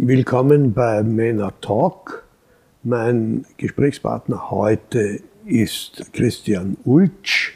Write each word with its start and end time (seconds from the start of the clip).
Willkommen 0.00 0.74
bei 0.74 1.02
Mena 1.02 1.50
Talk. 1.60 2.22
Mein 2.84 3.44
Gesprächspartner 3.56 4.48
heute 4.48 5.18
ist 5.44 6.12
Christian 6.12 6.76
Ultsch, 6.84 7.54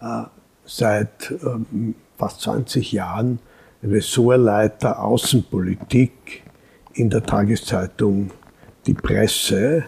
äh, 0.00 0.22
seit 0.64 1.30
ähm, 1.30 1.94
fast 2.16 2.40
20 2.40 2.90
Jahren 2.90 3.38
Ressortleiter 3.82 5.04
Außenpolitik 5.04 6.42
in 6.94 7.10
der 7.10 7.22
Tageszeitung 7.22 8.30
Die 8.86 8.94
Presse. 8.94 9.84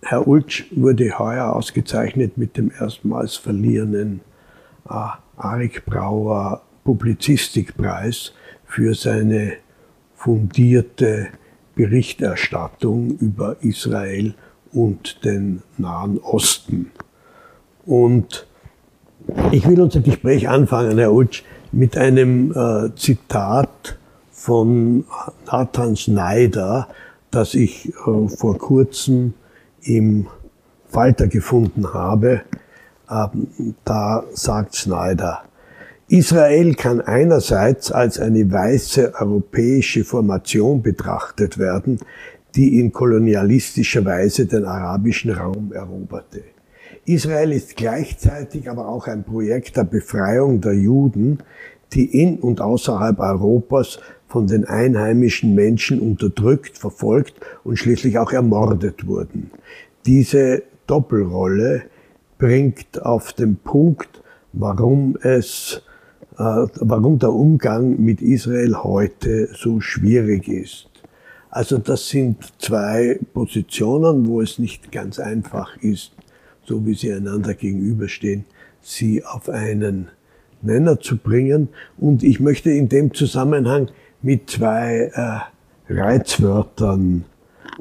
Herr 0.00 0.26
Ultsch 0.26 0.64
wurde 0.70 1.18
heuer 1.18 1.54
ausgezeichnet 1.54 2.38
mit 2.38 2.56
dem 2.56 2.72
erstmals 2.80 3.36
verlierenden 3.36 4.22
äh, 4.88 5.08
Arik 5.36 5.84
Brauer 5.84 6.62
Publizistikpreis 6.84 8.32
für 8.64 8.94
seine 8.94 9.58
fundierte 10.24 11.26
Berichterstattung 11.74 13.18
über 13.18 13.56
Israel 13.60 14.32
und 14.72 15.22
den 15.22 15.62
Nahen 15.76 16.18
Osten. 16.18 16.92
Und 17.84 18.46
ich 19.52 19.68
will 19.68 19.82
unser 19.82 20.00
Gespräch 20.00 20.48
anfangen, 20.48 20.96
Herr 20.96 21.12
Ultsch, 21.12 21.42
mit 21.72 21.98
einem 21.98 22.52
äh, 22.52 22.94
Zitat 22.96 23.98
von 24.30 25.04
Nathan 25.44 25.94
Schneider, 25.94 26.88
das 27.30 27.52
ich 27.52 27.88
äh, 27.88 28.28
vor 28.28 28.56
kurzem 28.56 29.34
im 29.82 30.28
Falter 30.88 31.26
gefunden 31.26 31.92
habe. 31.92 32.40
Ähm, 33.10 33.74
da 33.84 34.24
sagt 34.32 34.74
Schneider, 34.76 35.42
Israel 36.14 36.74
kann 36.76 37.00
einerseits 37.00 37.90
als 37.90 38.20
eine 38.20 38.48
weiße 38.48 39.14
europäische 39.18 40.04
Formation 40.04 40.80
betrachtet 40.80 41.58
werden, 41.58 41.98
die 42.54 42.78
in 42.78 42.92
kolonialistischer 42.92 44.04
Weise 44.04 44.46
den 44.46 44.64
arabischen 44.64 45.32
Raum 45.32 45.72
eroberte. 45.72 46.44
Israel 47.04 47.50
ist 47.50 47.74
gleichzeitig 47.74 48.70
aber 48.70 48.86
auch 48.86 49.08
ein 49.08 49.24
Projekt 49.24 49.76
der 49.76 49.82
Befreiung 49.82 50.60
der 50.60 50.74
Juden, 50.74 51.38
die 51.94 52.04
in 52.22 52.38
und 52.38 52.60
außerhalb 52.60 53.18
Europas 53.18 53.98
von 54.28 54.46
den 54.46 54.66
einheimischen 54.66 55.56
Menschen 55.56 55.98
unterdrückt, 55.98 56.78
verfolgt 56.78 57.34
und 57.64 57.76
schließlich 57.76 58.20
auch 58.20 58.30
ermordet 58.30 59.08
wurden. 59.08 59.50
Diese 60.06 60.62
Doppelrolle 60.86 61.82
bringt 62.38 63.02
auf 63.02 63.32
den 63.32 63.56
Punkt, 63.56 64.22
warum 64.52 65.16
es, 65.20 65.82
warum 66.36 67.18
der 67.18 67.32
Umgang 67.32 68.00
mit 68.00 68.20
Israel 68.20 68.76
heute 68.82 69.48
so 69.54 69.80
schwierig 69.80 70.48
ist. 70.48 70.88
Also 71.50 71.78
das 71.78 72.08
sind 72.08 72.38
zwei 72.58 73.20
Positionen, 73.32 74.26
wo 74.26 74.40
es 74.40 74.58
nicht 74.58 74.90
ganz 74.90 75.20
einfach 75.20 75.76
ist, 75.76 76.12
so 76.64 76.84
wie 76.84 76.94
sie 76.94 77.12
einander 77.12 77.54
gegenüberstehen, 77.54 78.44
sie 78.82 79.24
auf 79.24 79.48
einen 79.48 80.08
Nenner 80.62 80.98
zu 80.98 81.16
bringen. 81.16 81.68
Und 81.96 82.24
ich 82.24 82.40
möchte 82.40 82.70
in 82.70 82.88
dem 82.88 83.14
Zusammenhang 83.14 83.88
mit 84.20 84.50
zwei 84.50 85.12
äh, 85.14 85.92
Reizwörtern 85.92 87.24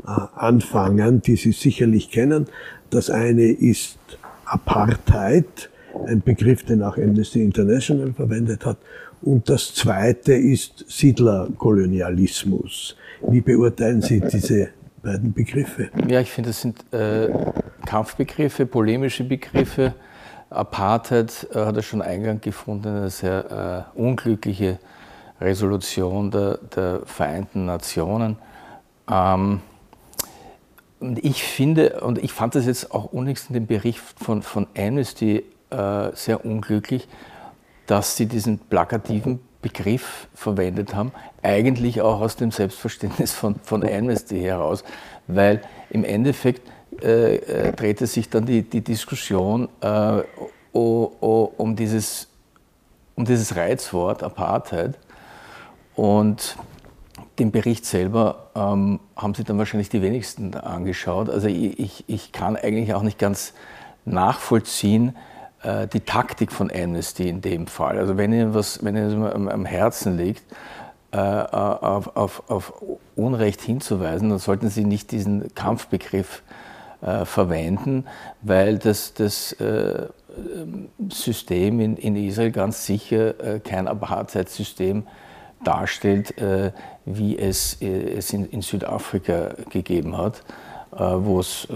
äh, 0.05 0.11
anfangen, 0.35 1.21
die 1.21 1.35
Sie 1.35 1.51
sicherlich 1.51 2.11
kennen. 2.11 2.47
Das 2.89 3.09
eine 3.09 3.45
ist 3.45 3.97
Apartheid, 4.45 5.69
ein 6.08 6.22
Begriff, 6.22 6.63
den 6.63 6.83
auch 6.83 6.97
Amnesty 6.97 7.44
International 7.44 8.13
verwendet 8.13 8.66
hat. 8.66 8.77
Und 9.22 9.49
das 9.49 9.73
zweite 9.73 10.33
ist 10.33 10.86
Siedlerkolonialismus. 10.88 12.95
Wie 13.27 13.41
beurteilen 13.41 14.02
Sie 14.02 14.19
diese 14.19 14.69
beiden 15.02 15.33
Begriffe? 15.33 15.89
Ja, 16.08 16.19
ich 16.19 16.31
finde, 16.31 16.49
das 16.49 16.61
sind 16.61 16.94
äh, 16.94 17.30
Kampfbegriffe, 17.86 18.66
polemische 18.66 19.23
Begriffe. 19.23 19.94
Apartheid 20.49 21.48
äh, 21.54 21.59
hat 21.59 21.77
er 21.77 21.83
schon 21.83 22.02
Eingang 22.02 22.42
gefunden, 22.42 22.89
eine 22.89 23.10
sehr 23.10 23.87
äh, 23.95 23.99
unglückliche 23.99 24.80
Resolution 25.39 26.31
der, 26.31 26.60
der 26.75 27.02
Vereinten 27.05 27.65
Nationen. 27.65 28.37
Ähm, 29.10 29.61
und 30.99 31.23
ich 31.23 31.43
finde, 31.43 32.02
und 32.02 32.23
ich 32.23 32.31
fand 32.31 32.55
das 32.55 32.65
jetzt 32.65 32.92
auch 32.92 33.11
unnächst 33.11 33.49
in 33.49 33.55
dem 33.55 33.67
Bericht 33.67 33.99
von, 33.99 34.42
von 34.42 34.67
Amnesty 34.77 35.43
äh, 35.73 36.16
sehr 36.16 36.45
unglücklich, 36.45 37.08
dass 37.88 38.16
sie 38.16 38.28
diesen 38.28 38.60
plakativen 38.60 39.39
Begriff 39.61 40.28
verwendet 40.36 40.94
haben, 40.94 41.11
eigentlich 41.42 42.02
auch 42.02 42.22
aus 42.22 42.36
dem 42.36 42.52
Selbstverständnis 42.52 43.32
von, 43.32 43.56
von 43.64 43.84
Amnesty 43.84 44.39
heraus, 44.42 44.84
weil 45.28 45.61
im 45.89 46.04
Endeffekt 46.04 46.70
äh, 47.02 47.36
äh, 47.38 47.72
drehte 47.73 48.06
sich 48.08 48.30
dann 48.30 48.45
die, 48.45 48.61
die 48.61 48.82
Diskussion 48.82 49.67
äh, 49.82 50.22
o, 50.73 51.11
o, 51.22 51.52
um, 51.58 51.76
dieses, 51.76 52.28
um 53.16 53.26
dieses 53.26 53.55
Reizwort 53.55 54.22
Apartheid 54.22 55.00
und 55.95 56.58
den 57.40 57.52
Bericht 57.52 57.86
selber 57.86 58.52
ähm, 58.55 59.00
haben 59.16 59.34
sich 59.34 59.45
dann 59.45 59.58
wahrscheinlich 59.58 59.90
die 59.90 60.02
wenigsten 60.02 60.54
angeschaut. 60.55 61.30
Also 61.30 61.48
ich, 61.48 61.80
ich, 61.80 62.04
ich 62.08 62.32
kann 62.32 62.55
eigentlich 62.55 62.94
auch 62.94 63.02
nicht 63.02 63.17
ganz 63.17 63.54
nachvollziehen, 64.05 65.16
äh, 65.63 65.87
die 65.87 66.01
Taktik 66.01 66.51
von 66.51 66.71
Amnesty 66.71 67.29
in 67.29 67.41
dem 67.41 67.67
Fall. 67.67 67.97
Also 67.97 68.17
wenn 68.17 68.33
Ihnen 68.33 68.53
was, 68.53 68.83
wenn 68.83 68.95
Ihnen 68.95 69.25
am, 69.25 69.47
am 69.47 69.65
Herzen 69.65 70.17
liegt, 70.17 70.43
äh, 71.11 71.17
auf, 71.17 72.15
auf, 72.17 72.49
auf, 72.49 72.73
Unrecht 73.15 73.61
hinzuweisen, 73.61 74.29
dann 74.29 74.39
sollten 74.39 74.69
Sie 74.69 74.83
nicht 74.83 75.11
diesen 75.11 75.53
Kampfbegriff 75.53 76.41
äh, 77.01 77.25
verwenden, 77.25 78.05
weil 78.41 78.79
das, 78.79 79.13
das 79.13 79.53
äh, 79.53 80.07
System 81.09 81.80
in, 81.80 81.97
in, 81.97 82.15
Israel 82.15 82.51
ganz 82.51 82.85
sicher 82.85 83.39
äh, 83.39 83.59
kein 83.59 83.87
Apartheid-System 83.87 85.05
darstellt, 85.63 86.37
äh, 86.39 86.71
wie 87.05 87.37
es, 87.37 87.77
es 87.80 88.33
in, 88.33 88.61
Südafrika 88.61 89.51
gegeben 89.69 90.17
hat, 90.17 90.41
wo 90.91 91.39
es 91.39 91.67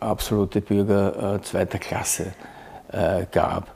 absolute 0.00 0.60
Bürger 0.60 1.40
zweiter 1.42 1.78
Klasse 1.78 2.32
äh, 2.92 3.26
gab. 3.30 3.68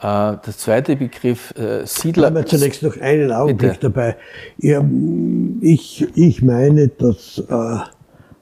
Äh, 0.00 0.36
der 0.44 0.56
zweite 0.56 0.96
Begriff 0.96 1.54
äh, 1.56 1.86
Siedler. 1.86 2.26
Haben 2.26 2.36
wir 2.36 2.46
zunächst 2.46 2.82
noch 2.82 3.00
einen 3.00 3.30
Augenblick 3.30 3.80
Bitte. 3.80 3.90
dabei. 3.90 4.16
Ich, 5.60 6.06
ich 6.16 6.42
meine, 6.42 6.88
dass 6.88 7.38
äh, 7.38 7.78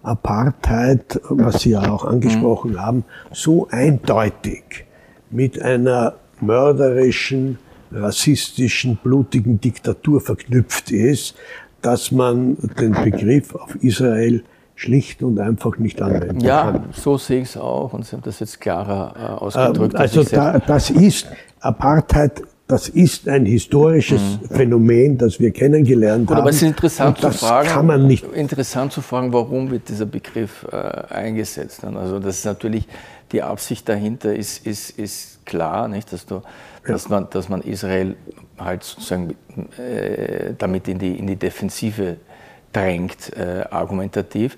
Apartheid, 0.02 1.20
was 1.28 1.60
Sie 1.62 1.70
ja 1.70 1.90
auch 1.90 2.04
angesprochen 2.04 2.72
mhm. 2.72 2.80
haben, 2.80 3.04
so 3.32 3.68
eindeutig 3.70 4.86
mit 5.30 5.60
einer 5.60 6.14
mörderischen, 6.40 7.58
rassistischen, 7.92 8.98
blutigen 9.02 9.60
Diktatur 9.60 10.20
verknüpft 10.20 10.90
ist, 10.90 11.34
dass 11.82 12.10
man 12.10 12.56
den 12.78 12.92
Begriff 12.92 13.54
auf 13.54 13.74
Israel 13.82 14.42
schlicht 14.80 15.22
und 15.22 15.38
einfach 15.38 15.76
nicht 15.76 16.00
anwenden 16.00 16.40
ja, 16.40 16.62
kann. 16.62 16.74
Ja, 16.74 16.82
so 16.92 17.18
sehe 17.18 17.42
ich 17.42 17.50
es 17.50 17.56
auch 17.58 17.92
und 17.92 18.06
Sie 18.06 18.12
haben 18.16 18.22
das 18.22 18.40
jetzt 18.40 18.60
klarer 18.60 19.14
äh, 19.14 19.44
ausgedrückt. 19.44 19.94
Ähm, 19.94 20.00
also 20.00 20.24
da, 20.24 20.58
das 20.58 20.88
ist 20.88 21.26
Apartheid, 21.60 22.42
das 22.66 22.88
ist 22.88 23.28
ein 23.28 23.44
historisches 23.44 24.22
mhm. 24.40 24.54
Phänomen, 24.54 25.18
das 25.18 25.38
wir 25.38 25.50
kennengelernt 25.50 26.26
Gut, 26.26 26.36
haben. 26.36 26.42
Aber 26.42 26.50
es 26.50 26.56
ist 26.56 26.62
interessant 26.62 27.18
zu 27.18 27.30
fragen, 27.30 27.68
kann 27.68 27.86
man 27.86 28.06
nicht 28.06 28.24
interessant 28.32 28.92
zu 28.92 29.02
fragen, 29.02 29.34
warum 29.34 29.70
wird 29.70 29.86
dieser 29.90 30.06
Begriff 30.06 30.66
äh, 30.72 30.76
eingesetzt? 31.12 31.84
Also 31.84 32.18
das 32.18 32.38
ist 32.38 32.46
natürlich 32.46 32.88
die 33.32 33.42
Absicht 33.42 33.86
dahinter 33.86 34.34
ist, 34.34 34.66
ist, 34.66 34.98
ist 34.98 35.44
klar, 35.44 35.88
nicht, 35.88 36.10
dass, 36.10 36.24
du, 36.24 36.42
dass, 36.86 37.08
man, 37.10 37.28
dass 37.30 37.50
man 37.50 37.60
Israel 37.60 38.16
halt 38.58 38.82
sozusagen 38.82 39.36
äh, 39.78 40.54
damit 40.56 40.88
in 40.88 40.98
die, 40.98 41.18
in 41.18 41.26
die 41.26 41.36
Defensive 41.36 42.16
drängt, 42.72 43.36
äh, 43.36 43.64
argumentativ. 43.70 44.56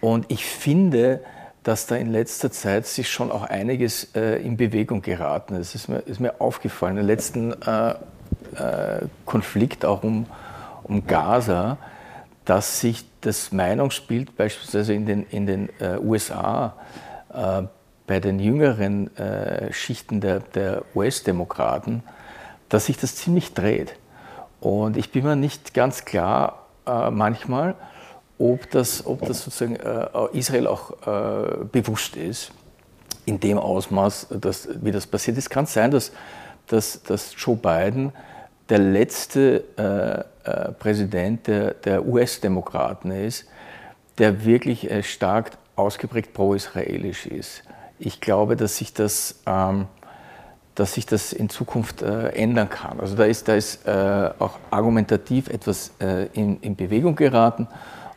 Und 0.00 0.30
ich 0.30 0.44
finde, 0.44 1.20
dass 1.62 1.86
da 1.86 1.96
in 1.96 2.10
letzter 2.10 2.50
Zeit 2.50 2.86
sich 2.86 3.10
schon 3.10 3.30
auch 3.30 3.42
einiges 3.42 4.14
äh, 4.14 4.42
in 4.42 4.56
Bewegung 4.56 5.02
geraten 5.02 5.54
ist. 5.54 5.74
Es 5.74 5.82
ist 5.82 5.88
mir, 5.88 5.98
ist 6.00 6.20
mir 6.20 6.40
aufgefallen, 6.40 6.96
im 6.96 7.06
letzten 7.06 7.52
äh, 7.62 7.90
äh, 7.90 9.06
Konflikt 9.26 9.84
auch 9.84 10.02
um, 10.02 10.26
um 10.84 11.06
Gaza, 11.06 11.76
dass 12.46 12.80
sich 12.80 13.04
das 13.20 13.52
Meinungsbild 13.52 14.36
beispielsweise 14.36 14.94
in 14.94 15.04
den, 15.04 15.26
in 15.26 15.46
den 15.46 15.68
äh, 15.80 15.98
USA 15.98 16.74
äh, 17.32 17.62
bei 18.06 18.18
den 18.18 18.40
jüngeren 18.40 19.08
Schichten 19.70 20.20
der, 20.20 20.40
der 20.40 20.82
US-Demokraten, 20.96 22.02
dass 22.68 22.86
sich 22.86 22.96
das 22.96 23.14
ziemlich 23.14 23.54
dreht. 23.54 23.94
Und 24.58 24.96
ich 24.96 25.12
bin 25.12 25.22
mir 25.22 25.36
nicht 25.36 25.74
ganz 25.74 26.04
klar, 26.04 26.59
äh, 26.90 27.10
manchmal, 27.10 27.74
ob 28.38 28.70
das, 28.70 29.06
ob 29.06 29.20
das 29.26 29.44
sozusagen 29.44 29.76
äh, 29.76 30.08
Israel 30.32 30.66
auch 30.66 30.92
äh, 31.06 31.64
bewusst 31.70 32.16
ist, 32.16 32.52
in 33.26 33.38
dem 33.38 33.58
Ausmaß, 33.58 34.28
dass, 34.40 34.68
wie 34.82 34.90
das 34.90 35.06
passiert 35.06 35.36
ist. 35.36 35.50
Kann 35.50 35.66
sein, 35.66 35.90
dass, 35.90 36.12
dass, 36.66 37.02
dass 37.02 37.34
Joe 37.36 37.56
Biden 37.56 38.12
der 38.68 38.78
letzte 38.78 39.64
äh, 39.76 40.48
äh, 40.50 40.72
Präsident 40.72 41.46
der, 41.46 41.74
der 41.74 42.06
US-Demokraten 42.06 43.10
ist, 43.10 43.46
der 44.18 44.44
wirklich 44.44 44.90
äh, 44.90 45.02
stark 45.02 45.52
ausgeprägt 45.76 46.32
pro-israelisch 46.32 47.26
ist. 47.26 47.62
Ich 47.98 48.20
glaube, 48.20 48.56
dass 48.56 48.76
sich 48.76 48.94
das, 48.94 49.40
ähm, 49.46 49.86
dass 50.80 50.94
sich 50.94 51.04
das 51.04 51.34
in 51.34 51.50
Zukunft 51.50 52.00
äh, 52.00 52.28
ändern 52.28 52.70
kann. 52.70 53.00
Also 53.00 53.14
da 53.14 53.24
ist, 53.24 53.46
da 53.48 53.54
ist 53.54 53.86
äh, 53.86 54.30
auch 54.38 54.58
argumentativ 54.70 55.48
etwas 55.48 55.92
äh, 56.00 56.26
in, 56.32 56.58
in, 56.60 56.74
Bewegung 56.74 57.14
geraten 57.14 57.68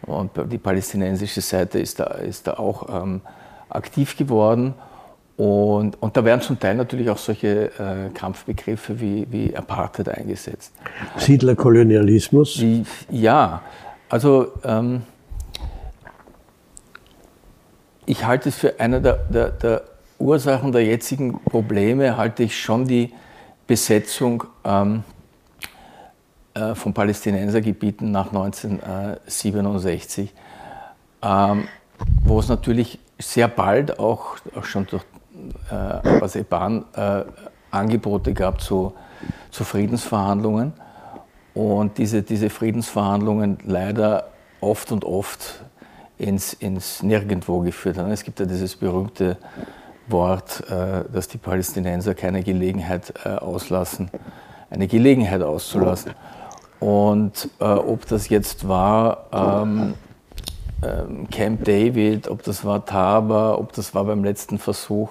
und 0.04 0.32
die 0.50 0.58
palästinensische 0.58 1.42
Seite 1.42 1.80
ist 1.80 2.00
da, 2.00 2.06
ist 2.06 2.48
da 2.48 2.54
auch 2.54 3.04
ähm, 3.04 3.20
aktiv 3.68 4.16
geworden. 4.16 4.76
Und, 5.36 6.02
und, 6.02 6.16
da 6.16 6.24
werden 6.24 6.40
zum 6.40 6.58
Teil 6.58 6.76
natürlich 6.76 7.10
auch 7.10 7.18
solche 7.18 7.72
äh, 7.78 8.10
Kampfbegriffe 8.14 8.98
wie, 9.02 9.28
wie 9.30 9.54
Apartheid 9.58 10.08
eingesetzt. 10.08 10.72
Siedlerkolonialismus? 11.18 12.64
Ja, 13.10 13.62
also 14.08 14.54
ähm, 14.64 15.02
ich 18.06 18.26
halte 18.26 18.48
es 18.48 18.56
für 18.56 18.80
eine 18.80 19.02
der, 19.02 19.16
der, 19.30 19.50
der, 19.50 19.82
Ursachen 20.20 20.72
der 20.72 20.86
jetzigen 20.86 21.40
Probleme, 21.44 22.18
halte 22.18 22.44
ich 22.44 22.60
schon 22.60 22.86
die 22.86 23.14
Besetzung 23.68 24.44
ähm, 24.64 25.04
äh, 26.54 26.76
von 26.76 26.94
Palästinensergebieten 26.94 28.12
nach 28.12 28.28
1967, 28.28 30.34
ähm, 31.22 31.68
wo 32.24 32.40
es 32.40 32.48
natürlich 32.50 33.00
sehr 33.18 33.48
bald 33.48 34.00
auch, 34.00 34.38
auch 34.56 34.66
schon 34.66 34.86
durch 34.88 35.04
äh, 35.72 35.76
Azerbaijan 36.24 36.86
äh, 36.96 37.24
Angebote 37.72 38.34
gab 38.34 38.62
zu, 38.62 38.94
zu 39.50 39.64
Friedensverhandlungen 39.64 40.74
und 41.54 41.98
diese, 41.98 42.22
diese 42.22 42.50
Friedensverhandlungen 42.50 43.60
leider 43.66 44.28
oft 44.62 44.92
und 44.92 45.06
oft 45.06 45.64
ins, 46.18 46.54
ins 46.54 47.04
Nirgendwo 47.04 47.62
geführt 47.62 47.98
haben. 47.98 48.12
Es 48.12 48.24
gibt 48.24 48.40
ja 48.40 48.46
dieses 48.46 48.76
berühmte 48.76 49.38
Wort, 50.08 50.64
äh, 50.70 51.04
dass 51.12 51.28
die 51.28 51.38
Palästinenser 51.38 52.16
keine 52.16 52.44
Gelegenheit 52.44 53.14
äh, 53.26 53.30
auslassen, 53.30 54.10
eine 54.70 54.88
Gelegenheit 54.88 55.42
auszulassen. 55.42 56.14
Und 56.80 57.50
äh, 57.60 57.66
ob 57.66 58.08
das 58.08 58.30
jetzt 58.30 58.68
war 58.68 59.28
ähm, 59.32 59.94
ähm, 60.84 61.30
Camp 61.30 61.64
David, 61.64 62.28
ob 62.28 62.44
das 62.44 62.66
war 62.66 62.86
Taba, 62.86 63.56
ob 63.56 63.74
das 63.74 63.96
war 63.96 64.04
beim 64.04 64.24
letzten 64.24 64.58
Versuch, 64.58 65.10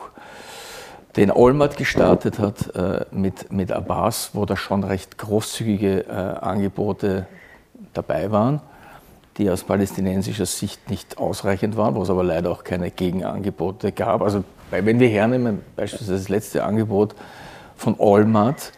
den 1.17 1.31
Olmert 1.31 1.77
gestartet 1.77 2.39
hat 2.39 2.75
äh, 2.75 3.05
mit, 3.11 3.53
mit 3.53 3.73
Abbas, 3.73 4.31
wo 4.33 4.45
da 4.45 4.57
schon 4.57 4.85
recht 4.85 5.19
großzügige 5.19 6.07
äh, 6.07 6.11
Angebote 6.11 7.27
dabei 7.93 8.31
waren 8.31 8.61
die 9.39 9.51
aus 9.51 9.65
palästinensischer 9.65 10.47
Sicht 10.47 10.91
nicht 10.91 11.19
ausreichend 11.19 11.77
waren, 11.77 11.95
wo 11.95 12.03
es 12.03 12.11
aber 12.11 12.23
leider 12.23 12.51
auch 12.51 12.65
keine 12.65 12.91
Gegenangebote 12.91 13.93
gab. 13.93 14.23
Also 14.23 14.45
wenn 14.73 14.99
wir 14.99 15.09
hernehmen, 15.09 15.61
beispielsweise 15.77 16.15
das 16.15 16.29
letzte 16.29 16.65
Angebot 16.65 17.15
von 17.77 17.97
Olmert 17.99 18.73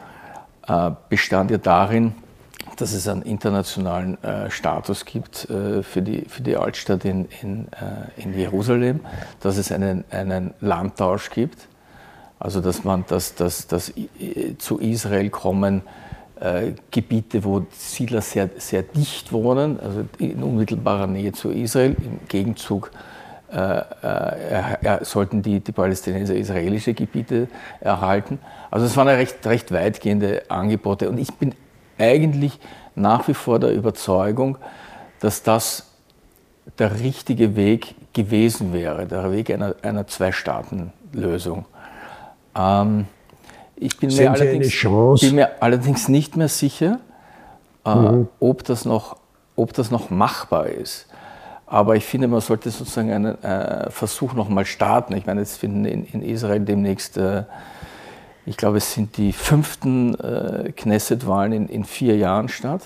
äh, 0.66 0.90
bestand 1.08 1.50
ja 1.50 1.58
darin, 1.58 2.14
dass 2.76 2.92
es 2.92 3.06
einen 3.06 3.22
internationalen 3.22 4.22
äh, 4.24 4.50
Status 4.50 5.04
gibt 5.04 5.48
äh, 5.48 5.82
für, 5.82 6.02
die, 6.02 6.22
für 6.22 6.42
die 6.42 6.56
Altstadt 6.56 7.04
in, 7.04 7.28
in, 7.42 7.68
äh, 7.72 8.20
in 8.20 8.36
Jerusalem, 8.36 9.00
dass 9.40 9.56
es 9.56 9.70
einen, 9.70 10.04
einen 10.10 10.54
Landtausch 10.60 11.30
gibt, 11.30 11.68
also 12.40 12.60
dass 12.60 12.82
man 12.82 13.04
dass, 13.06 13.36
dass, 13.36 13.68
dass 13.68 13.92
zu 14.58 14.78
Israel 14.78 15.30
kommen 15.30 15.82
äh, 16.40 16.72
Gebiete, 16.90 17.44
wo 17.44 17.64
Siedler 17.70 18.20
sehr, 18.20 18.50
sehr 18.56 18.82
dicht 18.82 19.32
wohnen, 19.32 19.78
also 19.78 20.04
in 20.18 20.42
unmittelbarer 20.42 21.06
Nähe 21.06 21.32
zu 21.32 21.50
Israel. 21.50 21.94
Im 21.98 22.18
Gegenzug 22.26 22.90
äh, 22.92 23.23
äh, 23.54 25.04
sollten 25.04 25.42
die, 25.42 25.60
die 25.60 25.72
Palästinenser 25.72 26.34
israelische 26.34 26.92
Gebiete 26.92 27.48
erhalten. 27.80 28.40
Also 28.70 28.86
es 28.86 28.96
waren 28.96 29.08
recht, 29.08 29.46
recht 29.46 29.72
weitgehende 29.72 30.42
Angebote. 30.48 31.08
Und 31.08 31.18
ich 31.18 31.32
bin 31.34 31.54
eigentlich 31.98 32.58
nach 32.96 33.28
wie 33.28 33.34
vor 33.34 33.60
der 33.60 33.72
Überzeugung, 33.72 34.58
dass 35.20 35.42
das 35.42 35.86
der 36.78 36.98
richtige 37.00 37.56
Weg 37.56 37.94
gewesen 38.12 38.72
wäre, 38.72 39.06
der 39.06 39.30
Weg 39.30 39.50
einer, 39.50 39.74
einer 39.82 40.06
Zwei-Staaten-Lösung. 40.06 41.66
Ähm, 42.56 43.06
ich 43.76 43.98
bin 43.98 44.14
mir, 44.14 44.30
allerdings, 44.30 44.82
bin 45.20 45.34
mir, 45.34 45.62
allerdings, 45.62 46.08
nicht 46.08 46.36
mehr 46.36 46.48
sicher, 46.48 47.00
äh, 47.84 47.94
mhm. 47.94 48.28
ob, 48.40 48.64
das 48.64 48.84
noch, 48.84 49.16
ob 49.56 49.72
das 49.74 49.90
noch 49.90 50.10
machbar 50.10 50.66
ist. 50.66 51.06
Aber 51.66 51.96
ich 51.96 52.04
finde, 52.04 52.28
man 52.28 52.40
sollte 52.40 52.70
sozusagen 52.70 53.10
einen 53.10 53.42
äh, 53.42 53.90
Versuch 53.90 54.34
nochmal 54.34 54.66
starten. 54.66 55.16
Ich 55.16 55.26
meine, 55.26 55.40
jetzt 55.40 55.58
finden 55.58 55.84
in, 55.84 56.04
in 56.04 56.22
Israel 56.22 56.60
demnächst, 56.60 57.16
äh, 57.16 57.44
ich 58.46 58.56
glaube, 58.56 58.76
es 58.78 58.92
sind 58.92 59.16
die 59.16 59.32
fünften 59.32 60.14
äh, 60.20 60.72
Knesset-Wahlen 60.72 61.52
in, 61.52 61.68
in, 61.68 61.84
vier 61.84 62.16
Jahren 62.16 62.48
statt. 62.48 62.82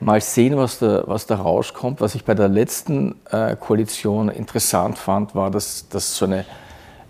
Mal 0.00 0.20
sehen, 0.20 0.56
was 0.56 0.78
da, 0.78 1.04
was 1.06 1.26
da 1.26 1.36
rauskommt. 1.36 2.00
Was 2.00 2.14
ich 2.14 2.24
bei 2.24 2.34
der 2.34 2.48
letzten 2.48 3.16
äh, 3.30 3.56
Koalition 3.56 4.28
interessant 4.28 4.98
fand, 4.98 5.34
war, 5.34 5.50
dass, 5.50 5.88
dass 5.88 6.16
so 6.16 6.26
eine 6.26 6.44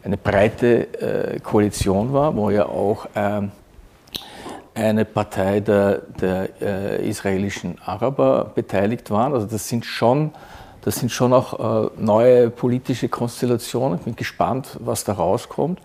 eine 0.04 0.16
breite 0.16 1.34
äh, 1.34 1.40
Koalition 1.40 2.12
war, 2.12 2.34
wo 2.34 2.50
ja 2.50 2.66
auch 2.66 3.06
ähm, 3.14 3.50
eine 4.74 5.04
Partei 5.04 5.60
der, 5.60 5.98
der 6.20 6.48
äh, 6.62 7.08
israelischen 7.08 7.78
Araber 7.84 8.52
beteiligt 8.54 9.10
waren. 9.10 9.34
Also 9.34 9.46
das 9.46 9.68
sind 9.68 9.84
schon, 9.84 10.32
das 10.88 10.96
sind 10.96 11.12
schon 11.12 11.34
auch 11.34 11.84
äh, 11.84 11.90
neue 11.98 12.48
politische 12.48 13.10
Konstellationen. 13.10 13.98
Ich 13.98 14.04
bin 14.06 14.16
gespannt, 14.16 14.78
was 14.80 15.04
da 15.04 15.12
rauskommt. 15.12 15.82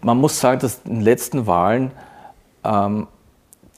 Man 0.00 0.16
muss 0.16 0.40
sagen, 0.40 0.60
dass 0.60 0.80
in 0.86 0.94
den 0.94 1.00
letzten 1.02 1.46
Wahlen 1.46 1.90
ähm, 2.64 3.06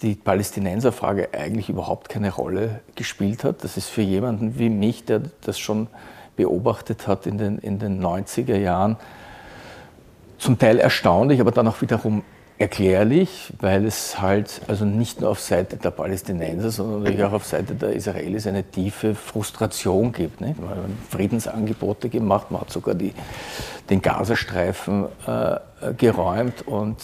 die 0.03 0.14
Palästinenserfrage 0.14 1.31
eigentlich 1.32 1.69
überhaupt 1.69 2.09
keine 2.09 2.32
Rolle 2.32 2.79
gespielt 2.94 3.43
hat. 3.43 3.64
Das 3.64 3.76
ist 3.76 3.88
für 3.88 4.03
jemanden 4.03 4.56
wie 4.56 4.70
mich, 4.70 5.05
der 5.05 5.23
das 5.41 5.59
schon 5.59 5.88
beobachtet 6.37 7.09
hat 7.09 7.26
in 7.26 7.38
den, 7.38 7.59
in 7.59 7.81
den 7.81 8.00
90er 8.00 8.56
Jahren, 8.56 8.99
zum 10.38 10.61
Teil 10.61 10.79
erstaunlich, 10.79 11.41
aber 11.41 11.50
dann 11.50 11.67
auch 11.67 11.81
wiederum 11.81 12.23
erklärlich, 12.58 13.52
weil 13.60 13.84
es 13.87 14.20
halt 14.20 14.60
also 14.69 14.84
nicht 14.84 15.20
nur 15.20 15.31
auf 15.31 15.40
Seite 15.40 15.76
der 15.76 15.90
Palästinenser, 15.90 16.70
sondern 16.70 17.00
natürlich 17.00 17.25
auch 17.25 17.32
auf 17.32 17.44
Seite 17.44 17.75
der 17.75 17.93
Israelis 17.93 18.46
eine 18.46 18.62
tiefe 18.62 19.14
Frustration 19.14 20.12
gibt. 20.12 20.40
Nicht? 20.40 20.60
Man 20.60 20.70
hat 20.70 20.76
Friedensangebote 21.10 22.09
gemacht, 22.09 22.50
man 22.50 22.61
hat 22.61 22.71
sogar 22.71 22.94
die, 22.94 23.14
den 23.90 24.00
Gazastreifen 24.00 25.06
äh, 25.26 25.94
geräumt 25.97 26.66
und 26.66 26.97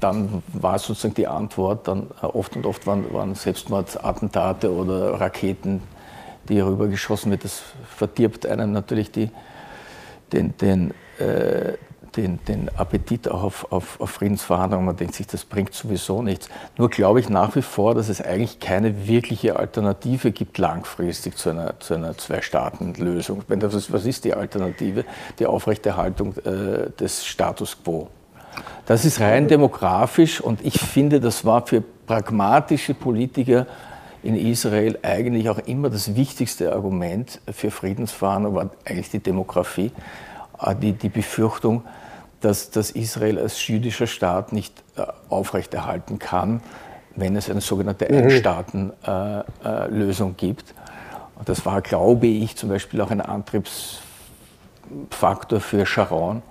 dann 0.00 0.42
war 0.52 0.78
sozusagen 0.78 1.14
die 1.14 1.26
Antwort, 1.26 1.88
dann 1.88 2.08
äh, 2.22 2.26
oft 2.26 2.56
und 2.56 2.66
oft 2.66 2.86
waren, 2.86 3.12
waren 3.12 3.34
Selbstmordattentate 3.34 4.72
oder 4.72 5.20
Raketen, 5.20 5.82
die 6.48 6.60
rübergeschossen 6.60 7.30
wird. 7.30 7.44
Das 7.44 7.62
verdirbt 7.96 8.46
einem 8.46 8.72
natürlich 8.72 9.10
die, 9.10 9.30
den, 10.32 10.56
den, 10.58 10.92
äh, 11.18 11.74
den, 12.16 12.38
den 12.46 12.68
Appetit 12.76 13.28
auch 13.28 13.42
auf, 13.42 13.72
auf, 13.72 14.00
auf, 14.00 14.10
Friedensverhandlungen. 14.10 14.86
Man 14.86 14.96
denkt 14.96 15.14
sich, 15.14 15.26
das 15.26 15.44
bringt 15.44 15.74
sowieso 15.74 16.22
nichts. 16.22 16.48
Nur 16.76 16.90
glaube 16.90 17.20
ich 17.20 17.28
nach 17.28 17.54
wie 17.56 17.62
vor, 17.62 17.94
dass 17.94 18.08
es 18.08 18.20
eigentlich 18.20 18.60
keine 18.60 19.06
wirkliche 19.06 19.56
Alternative 19.56 20.32
gibt 20.32 20.58
langfristig 20.58 21.36
zu 21.36 21.50
einer, 21.50 21.78
zu 21.80 21.94
einer 21.94 22.16
Zwei-Staaten-Lösung. 22.16 23.44
Was 23.48 24.06
ist 24.06 24.24
die 24.24 24.34
Alternative? 24.34 25.04
Die 25.38 25.46
Aufrechterhaltung 25.46 26.36
äh, 26.38 26.90
des 26.98 27.26
Status 27.26 27.76
quo. 27.82 28.08
Das 28.86 29.04
ist 29.04 29.20
rein 29.20 29.48
demografisch 29.48 30.40
und 30.40 30.64
ich 30.64 30.80
finde, 30.80 31.20
das 31.20 31.44
war 31.44 31.66
für 31.66 31.80
pragmatische 31.80 32.94
Politiker 32.94 33.66
in 34.22 34.36
Israel 34.36 34.98
eigentlich 35.02 35.48
auch 35.48 35.58
immer 35.58 35.88
das 35.90 36.14
wichtigste 36.14 36.72
Argument 36.72 37.40
für 37.50 37.70
Friedensverhandlungen, 37.70 38.56
war 38.56 38.70
eigentlich 38.84 39.10
die 39.10 39.20
Demografie, 39.20 39.92
die, 40.80 40.92
die 40.92 41.08
Befürchtung, 41.08 41.82
dass, 42.40 42.70
dass 42.70 42.90
Israel 42.90 43.38
als 43.38 43.66
jüdischer 43.66 44.06
Staat 44.06 44.52
nicht 44.52 44.74
äh, 44.96 45.02
aufrechterhalten 45.28 46.18
kann, 46.18 46.60
wenn 47.16 47.34
es 47.36 47.50
eine 47.50 47.60
sogenannte 47.60 48.06
mhm. 48.10 48.24
Einstaatenlösung 48.24 50.30
äh, 50.30 50.32
äh, 50.32 50.36
gibt. 50.36 50.74
Und 51.36 51.48
das 51.48 51.64
war, 51.66 51.82
glaube 51.82 52.26
ich, 52.26 52.56
zum 52.56 52.68
Beispiel 52.68 53.00
auch 53.00 53.10
ein 53.10 53.20
Antriebsfaktor 53.20 55.60
für 55.60 55.86
Sharon, 55.86 56.42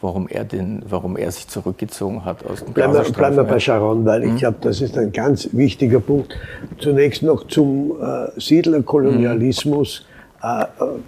warum 0.00 0.28
er, 0.28 0.44
den, 0.44 0.84
warum 0.88 1.16
er 1.16 1.32
sich 1.32 1.48
zurückgezogen 1.48 2.24
hat 2.24 2.46
aus 2.46 2.64
dem 2.64 2.72
Bleiben 2.72 2.94
wir, 2.94 3.02
bleiben 3.02 3.36
wir 3.36 3.44
bei 3.44 3.60
Sharon, 3.60 4.04
weil 4.04 4.24
mhm. 4.24 4.34
ich 4.34 4.40
glaube, 4.40 4.58
das 4.60 4.80
ist 4.80 4.96
ein 4.96 5.12
ganz 5.12 5.48
wichtiger 5.52 6.00
Punkt. 6.00 6.36
Zunächst 6.78 7.22
noch 7.22 7.46
zum 7.46 7.92
äh, 8.00 8.28
Siedlerkolonialismus. 8.40 10.06
Mhm. 10.42 11.02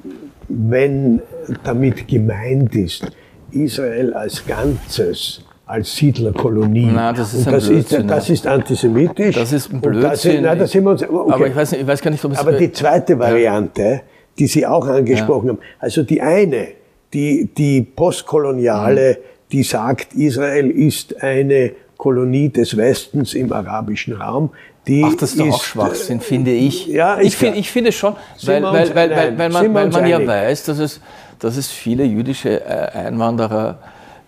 Wenn 0.49 1.23
damit 1.65 2.09
gemeint 2.09 2.75
ist, 2.75 3.11
Israel 3.53 4.15
als 4.15 4.47
Ganzes 4.47 5.45
als 5.71 5.95
Siedlerkolonie. 5.95 6.87
Nein, 6.87 7.15
das 7.15 7.33
ist 7.33 7.47
das, 7.47 7.69
Blödsinn, 7.69 8.01
ist, 8.01 8.11
das 8.11 8.31
ist 8.31 8.47
antisemitisch. 8.47 9.37
Das 9.37 9.53
ist 9.53 9.73
ein 9.73 9.81
Blödsinn. 9.81 10.43
nein, 10.43 10.59
da 10.59 10.67
sind 10.67 10.83
wir 10.85 10.91
uns, 10.91 11.03
okay. 11.03 11.33
Aber 11.33 11.47
ich 11.47 11.55
weiß, 11.55 11.73
nicht, 11.73 11.83
ich 11.83 11.87
weiß 11.87 12.03
gar 12.03 12.11
nicht, 12.11 12.25
ob 12.25 12.33
es. 12.33 12.39
Aber 12.39 12.53
die 12.53 12.73
zweite 12.73 13.17
Variante, 13.19 14.03
die 14.37 14.49
Sie 14.49 14.67
auch 14.67 14.87
angesprochen 14.89 15.51
haben, 15.51 15.59
also 15.79 16.03
die 16.03 16.21
eine, 16.21 16.69
die, 17.13 17.51
die 17.57 17.83
postkoloniale, 17.83 19.19
die 19.53 19.63
sagt, 19.63 20.15
Israel 20.15 20.71
ist 20.71 21.23
eine 21.23 21.73
Kolonie 21.97 22.49
des 22.49 22.77
Westens 22.77 23.35
im 23.35 23.53
arabischen 23.53 24.15
Raum, 24.15 24.51
die 24.87 25.05
Ach, 25.05 25.15
das 25.15 25.33
ist 25.33 25.41
doch 25.41 25.49
auch 25.49 25.57
ist, 25.57 25.65
Schwachsinn, 25.65 26.21
finde 26.21 26.53
ich. 26.53 26.87
ja, 26.87 27.15
ist 27.15 27.29
ich, 27.29 27.37
find, 27.37 27.57
ich 27.57 27.71
finde 27.71 27.93
schon, 27.93 28.17
weil, 28.43 28.63
weil, 28.63 28.95
weil, 28.95 29.11
weil, 29.11 29.39
weil 29.39 29.49
man, 29.51 29.75
weil 29.75 29.89
man 29.89 30.07
ja 30.07 30.27
weiß, 30.27 30.65
dass 30.65 30.79
es, 30.79 31.01
dass 31.39 31.57
es 31.57 31.69
viele 31.71 32.05
jüdische 32.05 32.65
äh, 32.65 32.91
Einwanderer 32.99 33.79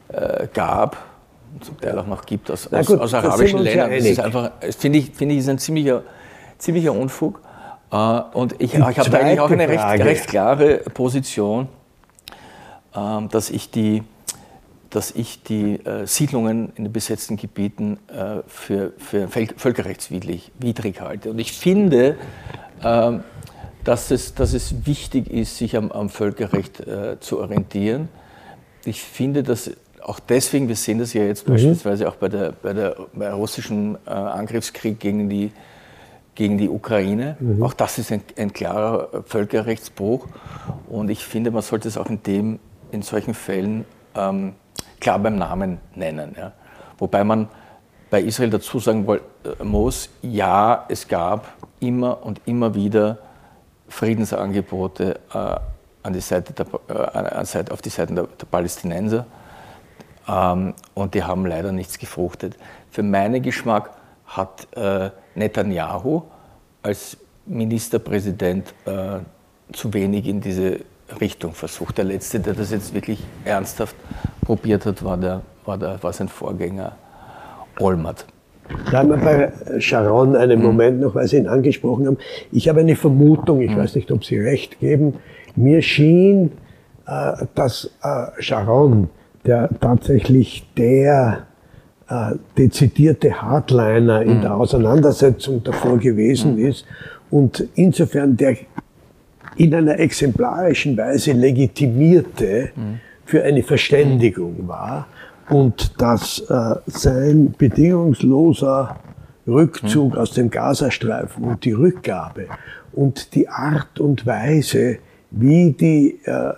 äh, 0.08 0.46
gab, 0.52 0.96
zum 1.60 1.80
Teil 1.80 1.98
auch 1.98 2.06
noch 2.06 2.24
gibt, 2.26 2.50
aus, 2.50 2.68
gut, 2.70 3.00
aus 3.00 3.14
arabischen 3.14 3.60
Ländern. 3.60 3.90
Das 3.90 4.04
ist 4.04 4.20
einfach, 4.20 4.50
finde 4.78 4.98
ich, 4.98 5.10
finde 5.12 5.34
ich, 5.34 5.40
ist 5.40 5.48
ein 5.48 5.58
ziemlicher, 5.58 6.02
ziemlicher 6.58 6.92
Unfug. 6.92 7.40
Äh, 7.90 7.96
und 8.32 8.54
ich, 8.58 8.74
ich 8.74 8.80
habe 8.80 9.10
da 9.10 9.18
eigentlich 9.18 9.40
auch 9.40 9.50
eine 9.50 9.68
recht, 9.68 9.84
recht 9.84 10.26
klare 10.28 10.78
Position, 10.94 11.68
ähm, 12.94 13.28
dass 13.28 13.50
ich 13.50 13.70
die, 13.70 14.02
dass 14.92 15.10
ich 15.10 15.42
die 15.42 15.84
äh, 15.84 16.06
Siedlungen 16.06 16.72
in 16.76 16.84
den 16.84 16.92
besetzten 16.92 17.36
Gebieten 17.36 17.98
äh, 18.08 18.42
für, 18.46 18.92
für 18.98 19.26
völ- 19.28 19.56
völkerrechtswidrig 19.56 20.52
widrig 20.58 21.00
halte. 21.00 21.30
Und 21.30 21.38
ich 21.38 21.52
finde, 21.52 22.16
ähm, 22.84 23.24
dass, 23.84 24.10
es, 24.10 24.34
dass 24.34 24.52
es 24.52 24.86
wichtig 24.86 25.28
ist, 25.30 25.56
sich 25.56 25.76
am, 25.76 25.90
am 25.90 26.08
Völkerrecht 26.08 26.80
äh, 26.80 27.18
zu 27.20 27.40
orientieren. 27.40 28.08
Ich 28.84 29.02
finde, 29.02 29.42
dass 29.42 29.70
auch 30.02 30.20
deswegen, 30.20 30.68
wir 30.68 30.76
sehen 30.76 30.98
das 30.98 31.12
ja 31.14 31.22
jetzt 31.22 31.46
beispielsweise 31.46 32.08
auch 32.08 32.16
bei 32.16 32.28
der, 32.28 32.52
bei 32.52 32.72
der 32.72 32.96
bei 33.14 33.24
der 33.26 33.34
russischen 33.34 33.96
äh, 34.06 34.10
Angriffskrieg 34.10 34.98
gegen 35.00 35.28
die, 35.28 35.52
gegen 36.34 36.58
die 36.58 36.68
Ukraine. 36.68 37.36
Auch 37.60 37.72
das 37.72 37.98
ist 37.98 38.12
ein, 38.12 38.22
ein 38.36 38.52
klarer 38.52 39.14
äh, 39.14 39.22
Völkerrechtsbruch. 39.24 40.26
Und 40.88 41.08
ich 41.08 41.24
finde, 41.24 41.50
man 41.50 41.62
sollte 41.62 41.88
es 41.88 41.96
auch 41.96 42.10
in, 42.10 42.22
dem, 42.24 42.58
in 42.90 43.02
solchen 43.02 43.34
Fällen 43.34 43.84
ähm, 44.16 44.54
klar 45.00 45.18
beim 45.18 45.36
Namen 45.36 45.78
nennen. 45.94 46.34
Ja. 46.38 46.52
Wobei 46.98 47.24
man 47.24 47.48
bei 48.10 48.20
Israel 48.20 48.50
dazu 48.50 48.78
sagen 48.78 49.06
äh, 49.08 49.64
muss, 49.64 50.08
ja, 50.22 50.84
es 50.88 51.08
gab 51.08 51.48
immer 51.80 52.24
und 52.24 52.40
immer 52.44 52.74
wieder 52.74 53.18
Friedensangebote 53.88 55.20
äh, 55.32 55.56
an 56.02 56.12
die 56.12 56.20
Seite 56.20 56.52
der, 56.52 56.66
äh, 56.88 57.70
auf 57.70 57.82
die 57.82 57.88
Seiten 57.88 58.14
der, 58.14 58.26
der 58.26 58.46
Palästinenser. 58.46 59.26
Ähm, 60.28 60.74
und 60.94 61.14
die 61.14 61.22
haben 61.24 61.46
leider 61.46 61.72
nichts 61.72 61.98
gefruchtet. 61.98 62.56
Für 62.90 63.02
meinen 63.02 63.42
Geschmack 63.42 63.90
hat 64.26 64.68
äh, 64.76 65.10
Netanyahu 65.34 66.22
als 66.82 67.16
Ministerpräsident 67.46 68.74
äh, 68.84 69.18
zu 69.72 69.92
wenig 69.92 70.26
in 70.26 70.40
diese 70.40 70.80
Richtung 71.20 71.54
versucht. 71.54 71.98
Der 71.98 72.04
letzte, 72.04 72.40
der 72.40 72.54
das 72.54 72.70
jetzt 72.70 72.94
wirklich 72.94 73.22
ernsthaft 73.44 73.96
probiert 74.42 74.86
hat, 74.86 75.02
war, 75.04 75.16
der, 75.16 75.42
war, 75.64 75.78
der, 75.78 76.02
war 76.02 76.12
sein 76.12 76.28
Vorgänger 76.28 76.92
Olmert. 77.80 78.26
Da 78.90 78.98
haben 78.98 79.10
wir 79.10 79.16
bei 79.16 79.80
Sharon 79.80 80.36
einen 80.36 80.58
Mhm. 80.60 80.64
Moment 80.64 81.00
noch, 81.00 81.14
weil 81.14 81.26
Sie 81.26 81.36
ihn 81.36 81.46
angesprochen 81.46 82.06
haben. 82.06 82.18
Ich 82.52 82.68
habe 82.68 82.80
eine 82.80 82.96
Vermutung, 82.96 83.60
ich 83.60 83.76
weiß 83.76 83.94
nicht, 83.96 84.10
ob 84.12 84.24
Sie 84.24 84.38
recht 84.38 84.78
geben. 84.80 85.14
Mir 85.56 85.82
schien, 85.82 86.52
äh, 87.06 87.44
dass 87.54 87.90
äh, 88.02 88.42
Sharon, 88.42 89.08
der 89.44 89.68
tatsächlich 89.80 90.66
der 90.76 91.46
äh, 92.08 92.32
dezidierte 92.56 93.42
Hardliner 93.42 94.22
in 94.22 94.40
der 94.40 94.54
Auseinandersetzung 94.54 95.62
davor 95.64 95.98
gewesen 95.98 96.58
ist 96.58 96.86
und 97.30 97.66
insofern 97.74 98.36
der 98.36 98.56
in 99.56 99.74
einer 99.74 99.98
exemplarischen 99.98 100.96
Weise 100.96 101.32
legitimierte 101.32 102.70
für 103.24 103.42
eine 103.42 103.62
Verständigung 103.62 104.68
war 104.68 105.06
und 105.48 106.00
dass 106.00 106.40
äh, 106.40 106.74
sein 106.86 107.54
bedingungsloser 107.56 108.96
Rückzug 109.46 110.16
aus 110.16 110.32
dem 110.32 110.50
Gazastreifen 110.50 111.44
und 111.44 111.64
die 111.64 111.72
Rückgabe 111.72 112.46
und 112.92 113.34
die 113.34 113.48
Art 113.48 113.98
und 113.98 114.24
Weise, 114.26 114.98
wie 115.30 115.72
die 115.72 116.20
äh, 116.24 116.52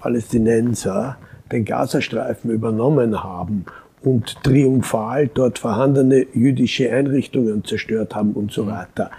Palästinenser 0.00 1.16
den 1.52 1.64
Gazastreifen 1.64 2.50
übernommen 2.50 3.22
haben 3.22 3.66
und 4.02 4.42
triumphal 4.42 5.28
dort 5.32 5.58
vorhandene 5.58 6.26
jüdische 6.34 6.92
Einrichtungen 6.92 7.64
zerstört 7.64 8.14
haben 8.14 8.32
und 8.32 8.52
so 8.52 8.66
weiter. 8.66 9.10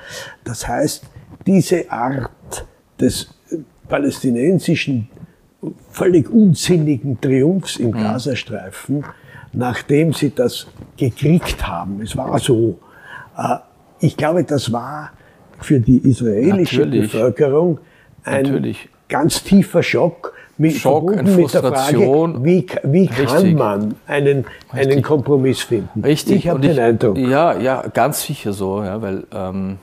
Das 0.43 0.67
heißt, 0.67 1.05
diese 1.45 1.91
Art 1.91 2.65
des 2.99 3.29
äh, 3.49 3.57
palästinensischen 3.87 5.09
völlig 5.91 6.29
unsinnigen 6.29 7.19
Triumphs 7.21 7.77
im 7.77 7.91
Gazastreifen, 7.91 9.03
nachdem 9.53 10.13
sie 10.13 10.33
das 10.33 10.67
gekriegt 10.97 11.67
haben. 11.67 12.01
Es 12.01 12.15
war 12.17 12.39
so. 12.39 12.79
Äh, 13.37 13.57
Ich 13.99 14.17
glaube, 14.17 14.43
das 14.43 14.71
war 14.71 15.11
für 15.61 15.79
die 15.79 15.97
israelische 15.99 16.81
Natürlich. 16.81 17.11
Bevölkerung 17.11 17.79
ein 18.25 18.43
Natürlich. 18.43 18.89
ganz 19.07 19.41
tiefer 19.43 19.81
Schock. 19.81 20.33
Mit, 20.57 20.73
Schock, 20.73 21.11
verbunden 21.13 21.35
mit 21.35 21.53
der 21.53 21.63
Frage, 21.63 21.99
wie, 22.43 22.65
wie 22.83 23.07
kann 23.07 23.25
Richtig. 23.25 23.55
man 23.57 23.95
einen, 24.07 24.45
einen. 24.71 25.01
Kompromiss 25.01 25.61
finden? 25.61 26.01
Richtig. 26.01 26.37
Ich 26.37 26.47
habe 26.47 26.61
den 26.61 26.79
Eindruck. 26.79 27.17
Ja, 27.17 27.57
ja, 27.59 27.83
ganz 27.93 28.23
sicher 28.23 28.53
so, 28.53 28.81
ja, 28.81 29.01
weil 29.01 29.25
ähm, 29.33 29.77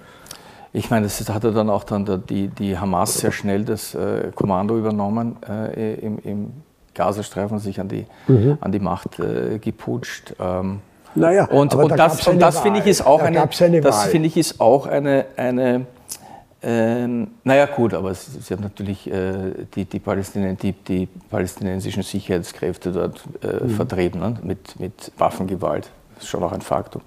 ich 0.72 0.90
meine, 0.90 1.06
das 1.06 1.28
hatte 1.28 1.52
dann 1.52 1.68
auch 1.70 1.84
dann 1.84 2.22
die, 2.28 2.48
die 2.48 2.78
Hamas 2.78 3.18
sehr 3.18 3.32
schnell 3.32 3.64
das 3.64 3.94
äh, 3.94 4.30
Kommando 4.34 4.78
übernommen 4.78 5.36
äh, 5.48 5.94
im, 5.94 6.18
im 6.18 6.52
Gazastreifen, 6.94 7.58
sich 7.58 7.80
an 7.80 7.88
die, 7.88 8.06
Mhm. 8.28 8.58
an 8.60 8.72
die 8.72 8.78
Macht 8.80 9.18
äh, 9.18 9.58
geputscht. 9.58 10.34
Ähm, 10.40 10.80
Naja, 11.14 11.44
und, 11.46 11.74
und 11.74 11.90
da 11.90 11.96
das, 11.96 12.26
und 12.26 12.40
das 12.40 12.60
finde 12.60 12.80
ich 12.80 12.86
ist 12.86 13.04
auch 13.04 13.20
Da 13.20 13.26
eine, 13.26 13.42
eine 13.60 13.80
das 13.82 14.04
finde 14.04 14.28
ich 14.28 14.36
ist 14.36 14.60
auch 14.60 14.86
eine, 14.86 15.26
eine 15.36 15.86
ähm, 16.64 17.28
naja 17.42 17.66
gut, 17.66 17.92
aber 17.92 18.14
sie, 18.14 18.40
sie 18.40 18.54
haben 18.54 18.62
natürlich 18.62 19.10
äh, 19.10 19.52
die, 19.74 19.84
die, 19.84 19.98
Palästinen, 19.98 20.56
die, 20.56 20.72
die 20.72 21.08
palästinensischen 21.28 22.02
Sicherheitskräfte 22.04 22.92
dort 22.92 23.22
äh, 23.42 23.64
Mhm. 23.64 23.70
vertrieben 23.70 24.20
ne? 24.20 24.34
mit, 24.42 24.78
mit 24.78 25.10
Waffengewalt. 25.18 25.90
Das 26.14 26.24
ist 26.24 26.30
schon 26.30 26.42
auch 26.44 26.52
ein 26.52 26.60
Faktum. 26.60 27.02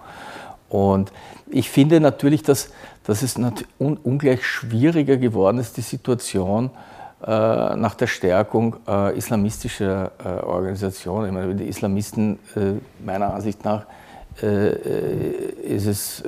Und 0.70 1.12
ich 1.48 1.70
finde 1.70 2.00
natürlich, 2.00 2.44
dass, 2.44 2.70
dass 3.06 3.22
es 3.22 3.36
ungleich 3.78 4.46
schwieriger 4.46 5.18
geworden 5.18 5.60
ist, 5.60 5.78
die 5.78 5.82
Situation 5.82 6.72
äh, 7.26 7.76
nach 7.76 7.96
der 7.96 8.08
Stärkung 8.08 8.76
äh, 8.88 9.18
islamistischer 9.18 10.12
äh, 10.24 10.44
Organisationen. 10.44 11.28
Ich 11.28 11.34
meine, 11.34 11.56
die 11.56 11.66
Islamisten, 11.66 12.40
äh, 12.56 12.74
meiner 13.04 13.34
Ansicht 13.34 13.64
nach, 13.64 13.86
äh, 14.42 14.68
äh, 14.68 15.76
ist 15.76 15.86
es, 15.88 16.24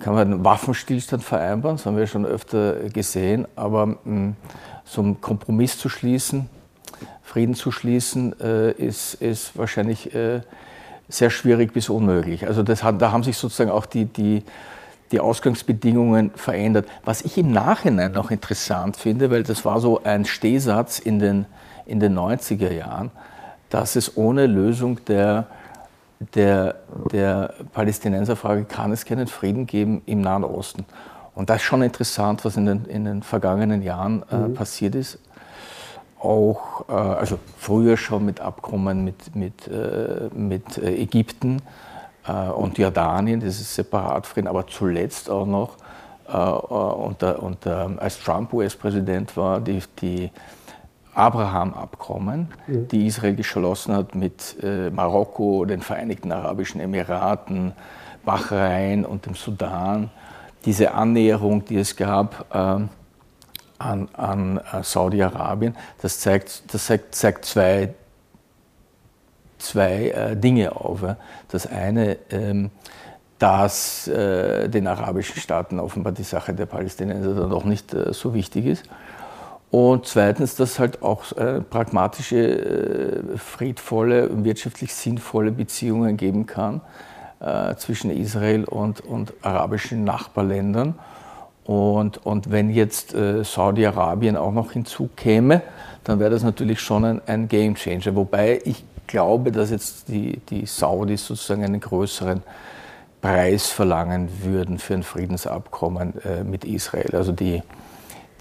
kann 0.00 0.14
man 0.14 0.32
einen 0.32 0.44
Waffenstillstand 0.44 1.22
vereinbaren, 1.22 1.76
das 1.76 1.86
haben 1.86 1.96
wir 1.96 2.06
schon 2.06 2.26
öfter 2.26 2.88
gesehen, 2.88 3.46
aber 3.54 3.86
mh, 4.04 4.32
so 4.84 5.02
einen 5.02 5.20
Kompromiss 5.20 5.78
zu 5.78 5.88
schließen, 5.88 6.48
Frieden 7.22 7.54
zu 7.54 7.70
schließen, 7.70 8.32
ist, 8.32 9.14
ist 9.14 9.56
wahrscheinlich 9.56 10.10
sehr 11.08 11.30
schwierig 11.30 11.72
bis 11.72 11.88
unmöglich. 11.88 12.46
Also 12.46 12.62
das 12.62 12.82
hat, 12.82 13.00
da 13.00 13.12
haben 13.12 13.22
sich 13.22 13.36
sozusagen 13.36 13.70
auch 13.70 13.86
die, 13.86 14.06
die, 14.06 14.42
die 15.12 15.20
Ausgangsbedingungen 15.20 16.30
verändert. 16.34 16.86
Was 17.04 17.22
ich 17.22 17.36
im 17.38 17.52
Nachhinein 17.52 18.12
noch 18.12 18.30
interessant 18.30 18.96
finde, 18.96 19.30
weil 19.30 19.42
das 19.42 19.64
war 19.64 19.80
so 19.80 20.02
ein 20.02 20.24
Stehsatz 20.24 20.98
in 20.98 21.18
den, 21.18 21.46
in 21.86 22.00
den 22.00 22.18
90er 22.18 22.72
Jahren, 22.72 23.10
dass 23.70 23.96
es 23.96 24.16
ohne 24.16 24.46
Lösung 24.46 25.04
der, 25.06 25.46
der, 26.34 26.76
der 27.12 27.54
Palästinenserfrage 27.72 28.64
kann 28.64 28.92
es 28.92 29.04
keinen 29.04 29.26
Frieden 29.26 29.66
geben 29.66 30.02
im 30.06 30.20
Nahen 30.20 30.44
Osten. 30.44 30.84
Und 31.34 31.50
das 31.50 31.56
ist 31.56 31.62
schon 31.64 31.82
interessant, 31.82 32.44
was 32.44 32.56
in 32.56 32.66
den, 32.66 32.84
in 32.86 33.04
den 33.04 33.22
vergangenen 33.22 33.82
Jahren 33.82 34.22
äh, 34.30 34.48
passiert 34.50 34.94
ist. 34.94 35.18
Auch, 36.24 36.88
äh, 36.88 36.92
also 36.92 37.38
früher 37.58 37.98
schon 37.98 38.24
mit 38.24 38.40
Abkommen 38.40 39.04
mit, 39.04 39.36
mit, 39.36 39.68
äh, 39.68 40.30
mit 40.34 40.78
äh, 40.78 40.94
Ägypten 41.02 41.60
und 42.56 42.78
Jordanien, 42.78 43.40
dieses 43.40 43.74
Separatfrieden, 43.74 44.48
aber 44.48 44.66
zuletzt 44.66 45.28
auch 45.28 45.44
noch, 45.44 45.76
unter, 46.26 47.42
unter, 47.42 47.90
als 47.98 48.18
Trump 48.18 48.54
US-Präsident 48.54 49.36
war, 49.36 49.60
die, 49.60 49.82
die 50.00 50.30
Abraham-Abkommen, 51.12 52.48
die 52.66 53.08
Israel 53.08 53.34
geschlossen 53.34 53.94
hat 53.94 54.14
mit 54.14 54.56
Marokko, 54.90 55.66
den 55.66 55.82
Vereinigten 55.82 56.32
Arabischen 56.32 56.80
Emiraten, 56.80 57.74
Bahrain 58.24 59.04
und 59.04 59.26
dem 59.26 59.34
Sudan. 59.34 60.08
Diese 60.64 60.94
Annäherung, 60.94 61.66
die 61.66 61.76
es 61.76 61.94
gab 61.94 62.46
ähm, 62.54 62.88
an, 63.78 64.08
an 64.14 64.58
äh, 64.58 64.82
Saudi-Arabien, 64.82 65.76
das 66.00 66.20
zeigt, 66.20 66.72
das 66.72 66.86
zeigt, 66.86 67.14
zeigt 67.14 67.44
zwei, 67.44 67.94
zwei 69.58 70.08
äh, 70.08 70.36
Dinge 70.36 70.76
auf. 70.76 71.02
Ja. 71.02 71.16
Das 71.48 71.66
eine, 71.66 72.18
ähm, 72.30 72.70
dass 73.38 74.08
äh, 74.08 74.68
den 74.68 74.86
arabischen 74.86 75.40
Staaten 75.40 75.80
offenbar 75.80 76.12
die 76.12 76.22
Sache 76.22 76.54
der 76.54 76.66
Palästinenser 76.66 77.34
dann 77.34 77.52
auch 77.52 77.64
nicht 77.64 77.92
äh, 77.92 78.12
so 78.12 78.32
wichtig 78.32 78.66
ist. 78.66 78.84
Und 79.70 80.06
zweitens, 80.06 80.54
dass 80.54 80.78
halt 80.78 81.02
auch 81.02 81.32
äh, 81.32 81.60
pragmatische, 81.60 82.36
äh, 82.36 83.36
friedvolle 83.36 84.44
wirtschaftlich 84.44 84.94
sinnvolle 84.94 85.50
Beziehungen 85.50 86.16
geben 86.16 86.46
kann 86.46 86.80
zwischen 87.76 88.10
Israel 88.10 88.64
und, 88.64 89.02
und 89.02 89.34
arabischen 89.42 90.02
Nachbarländern. 90.02 90.94
Und, 91.64 92.24
und 92.26 92.50
wenn 92.50 92.70
jetzt 92.70 93.14
äh, 93.14 93.42
Saudi-Arabien 93.42 94.36
auch 94.36 94.52
noch 94.52 94.72
hinzukäme, 94.72 95.62
dann 96.04 96.20
wäre 96.20 96.30
das 96.30 96.42
natürlich 96.42 96.80
schon 96.80 97.04
ein, 97.04 97.20
ein 97.26 97.48
Game 97.48 97.74
Changer. 97.74 98.14
Wobei 98.14 98.60
ich 98.64 98.84
glaube, 99.06 99.50
dass 99.50 99.70
jetzt 99.70 100.08
die, 100.08 100.38
die 100.50 100.66
Saudis 100.66 101.26
sozusagen 101.26 101.64
einen 101.64 101.80
größeren 101.80 102.42
Preis 103.22 103.68
verlangen 103.68 104.28
würden 104.42 104.78
für 104.78 104.94
ein 104.94 105.02
Friedensabkommen 105.02 106.20
äh, 106.22 106.44
mit 106.44 106.66
Israel. 106.66 107.16
Also 107.16 107.32
die, 107.32 107.62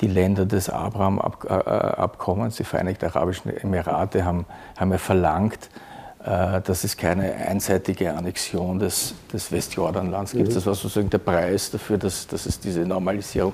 die 0.02 0.08
Länder 0.08 0.46
des 0.46 0.70
Abraham-Abkommens, 0.70 2.58
die 2.58 2.66
Vereinigten 2.66 3.06
Arabischen 3.06 3.56
Emirate, 3.56 4.26
haben, 4.26 4.46
haben 4.78 4.92
ja 4.92 4.98
verlangt, 4.98 5.70
äh, 5.74 5.93
dass 6.24 6.86
es 6.86 6.96
keine 6.96 7.34
einseitige 7.34 8.14
Annexion 8.14 8.80
des, 8.80 9.14
des 9.34 9.52
Westjordanlands 9.52 10.32
gibt. 10.32 10.50
Mhm. 10.50 10.54
Das 10.54 10.66
war 10.66 10.74
sozusagen 10.74 11.10
der 11.10 11.18
Preis 11.18 11.70
dafür, 11.70 11.98
dass, 11.98 12.28
dass 12.28 12.46
es 12.46 12.60
diese 12.60 12.82
Normalisierung 12.82 13.54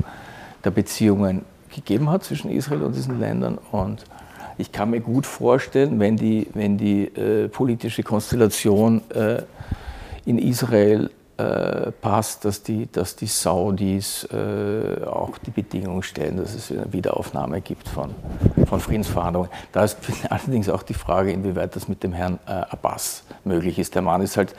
der 0.64 0.72
Beziehungen 0.72 1.46
gegeben 1.74 2.10
hat 2.10 2.24
zwischen 2.24 2.52
Israel 2.52 2.84
und 2.84 2.96
diesen 2.96 3.20
Ländern. 3.20 3.58
Und 3.72 4.04
ich 4.58 4.72
kann 4.72 4.92
mir 4.92 5.00
gut 5.00 5.26
vorstellen, 5.26 6.00
wenn 6.00 6.16
die, 6.16 6.48
wenn 6.54 6.78
die 6.78 7.06
äh, 7.06 7.48
politische 7.48 8.04
Konstellation 8.04 9.02
äh, 9.12 9.42
in 10.26 10.38
Israel 10.38 11.10
äh, 11.40 11.92
passt, 11.94 12.44
dass 12.44 12.64
die, 12.64 12.92
dass 12.92 13.16
die 13.16 13.28
Saudis 13.28 14.26
äh, 14.26 15.06
auch 15.06 15.38
die 15.38 15.52
Bedingungen 15.52 16.04
stellen, 16.04 16.36
dass 16.36 16.54
es 16.54 16.70
eine 16.70 16.92
Wiederaufnahme 16.92 17.62
gibt 17.62 17.88
von, 17.88 18.14
von 18.66 18.82
Friedensverhandlungen. 18.82 19.50
Da 19.72 19.86
ist 19.86 19.98
allerdings 20.30 20.68
auch 20.68 20.84
die 20.84 20.94
Frage, 20.94 21.32
inwieweit 21.32 21.78
das 21.78 21.88
mit 21.88 22.04
dem 22.04 22.12
Herrn 22.12 22.40
äh, 22.46 22.52
Abbas 22.52 23.24
möglich 23.46 23.80
ist. 23.80 23.96
Der 23.96 24.02
Mann 24.02 24.22
ist 24.22 24.36
halt 24.36 24.54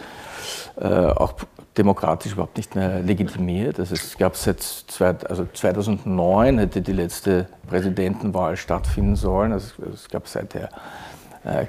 äh, 0.80 0.86
auch 0.86 1.34
demokratisch 1.76 2.32
überhaupt 2.32 2.56
nicht 2.56 2.74
mehr 2.74 3.00
legitimiert. 3.00 3.78
Also 3.78 3.94
es 3.94 4.16
gab 4.16 4.34
seit 4.36 4.60
zwei, 4.62 5.14
also 5.28 5.46
2009 5.52 6.58
hätte 6.58 6.80
die 6.80 6.92
letzte 6.92 7.46
Präsidentenwahl 7.68 8.56
stattfinden 8.56 9.16
sollen. 9.16 9.52
Also 9.52 9.74
es 9.92 10.08
gab 10.08 10.26
seither 10.28 10.70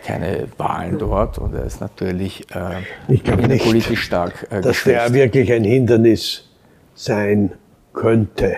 keine 0.06 0.48
Wahlen 0.58 1.00
dort 1.00 1.38
und 1.38 1.54
er 1.54 1.64
ist 1.64 1.80
natürlich 1.80 2.46
äh, 2.54 2.82
ich 3.08 3.24
nicht, 3.24 3.64
politisch 3.64 4.04
stark 4.04 4.48
äh, 4.50 4.62
Dass 4.62 4.84
der 4.84 5.14
wirklich 5.14 5.52
ein 5.52 5.64
Hindernis 5.64 6.50
sein 6.94 7.52
könnte, 7.94 8.58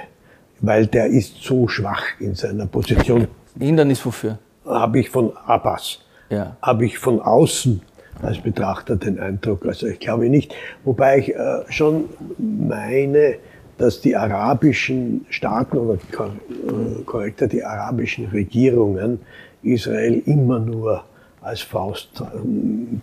weil 0.60 0.88
der 0.88 1.08
ist 1.08 1.43
so 1.43 1.67
schwach 1.67 2.03
in 2.20 2.36
seiner 2.36 2.65
Position. 2.65 3.27
Hindernis 3.60 4.05
wofür? 4.05 4.39
Habe 4.65 5.00
ich 5.00 5.10
von 5.10 5.36
Abbas. 5.46 6.00
Ja. 6.29 6.58
Habe 6.62 6.86
ich 6.86 6.98
von 6.98 7.22
außen 7.22 7.82
als 8.22 8.39
Betrachter 8.39 8.96
den 8.96 9.20
Eindruck. 9.20 9.65
Also 9.65 9.88
ich 9.88 10.00
glaube 10.00 10.29
nicht. 10.29 10.55
Wobei 10.84 11.20
ich 11.20 11.36
äh, 11.36 11.63
schon 11.70 12.05
meine, 12.38 13.36
dass 13.77 14.01
die 14.01 14.15
arabischen 14.15 15.25
Staaten 15.29 15.77
oder 15.77 15.96
äh, 15.96 17.03
korrekter 17.05 17.48
die 17.48 17.63
arabischen 17.63 18.27
Regierungen 18.27 19.20
Israel 19.63 20.22
immer 20.25 20.60
nur 20.60 21.03
als 21.41 21.62
Faust, 21.62 22.24
ähm, 22.36 23.01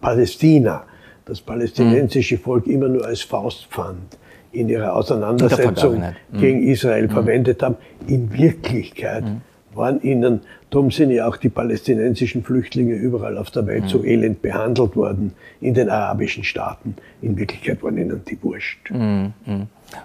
Palästina, 0.00 0.84
das 1.24 1.40
palästinensische 1.40 2.36
mhm. 2.36 2.40
Volk 2.40 2.66
immer 2.66 2.88
nur 2.88 3.04
als 3.04 3.22
Faustpfand 3.22 4.18
in 4.52 4.68
ihrer 4.68 4.94
Auseinandersetzung 4.94 5.98
mhm. 5.98 6.38
gegen 6.38 6.62
Israel 6.62 7.04
mhm. 7.04 7.10
verwendet 7.10 7.62
haben. 7.62 7.76
In 8.06 8.32
Wirklichkeit 8.32 9.24
mhm. 9.24 9.40
waren 9.74 10.00
ihnen, 10.02 10.40
darum 10.70 10.90
sind 10.90 11.10
ja 11.10 11.26
auch 11.26 11.36
die 11.36 11.48
palästinensischen 11.48 12.44
Flüchtlinge 12.44 12.94
überall 12.94 13.36
auf 13.36 13.50
der 13.50 13.66
Welt 13.66 13.88
so 13.88 13.98
mhm. 13.98 14.04
elend 14.04 14.42
behandelt 14.42 14.96
worden, 14.96 15.32
in 15.60 15.74
den 15.74 15.88
arabischen 15.88 16.44
Staaten. 16.44 16.96
In 17.20 17.36
Wirklichkeit 17.36 17.82
waren 17.82 17.98
ihnen 17.98 18.22
die 18.28 18.38
wurscht. 18.42 18.90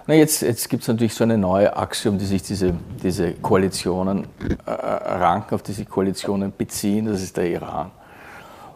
Na 0.06 0.14
jetzt 0.14 0.42
jetzt 0.42 0.68
gibt 0.68 0.82
es 0.82 0.88
natürlich 0.88 1.14
so 1.14 1.24
eine 1.24 1.38
neue 1.38 1.76
Achse, 1.76 2.10
um 2.10 2.18
die 2.18 2.24
sich 2.24 2.42
diese, 2.42 2.74
diese 3.02 3.32
Koalitionen 3.32 4.26
äh, 4.66 4.70
ranken, 4.70 5.54
auf 5.54 5.62
diese 5.62 5.84
Koalitionen 5.84 6.52
beziehen, 6.56 7.06
das 7.06 7.22
ist 7.22 7.36
der 7.36 7.48
Iran. 7.50 7.90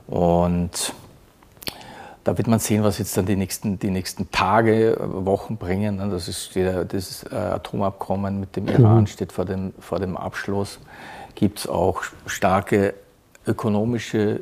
Und 0.07 0.93
da 2.25 2.39
wird 2.39 2.49
man 2.49 2.59
sehen, 2.59 2.83
was 2.83 2.99
jetzt 2.99 3.17
dann 3.17 3.27
die 3.27 3.37
nächsten, 3.37 3.79
die 3.79 3.91
nächsten 3.91 4.31
Tage, 4.31 4.97
Wochen 4.99 5.59
bringen. 5.59 5.99
Das, 6.11 6.27
ist, 6.27 6.51
das 6.55 7.25
äh, 7.31 7.35
Atomabkommen 7.35 8.41
mit 8.41 8.57
dem 8.57 8.67
Iran 8.69 9.01
mhm. 9.01 9.07
steht 9.07 9.33
vor 9.33 9.45
dem, 9.45 9.75
vor 9.79 10.01
dem 10.01 10.17
Abschluss. 10.17 10.79
Gibt 11.35 11.61
es 11.61 11.69
auch 11.69 12.03
starke 12.27 12.95
ökonomische 13.47 14.41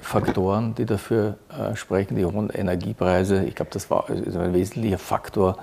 Faktoren, 0.00 0.74
die 0.74 0.86
dafür 0.86 1.36
äh, 1.50 1.76
sprechen, 1.76 2.16
die 2.16 2.24
hohen 2.24 2.50
Energiepreise. 2.50 3.44
Ich 3.44 3.54
glaube, 3.54 3.70
das 3.72 3.90
war 3.90 4.08
ein 4.08 4.54
wesentlicher 4.54 4.98
Faktor 4.98 5.58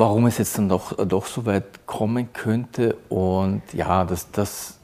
warum 0.00 0.26
es 0.26 0.38
jetzt 0.38 0.56
dann 0.56 0.68
doch, 0.68 0.96
doch 1.06 1.26
so 1.26 1.44
weit 1.44 1.86
kommen 1.86 2.32
könnte. 2.32 2.96
Und 3.10 3.62
ja, 3.72 4.04
das, 4.04 4.30
das 4.32 4.78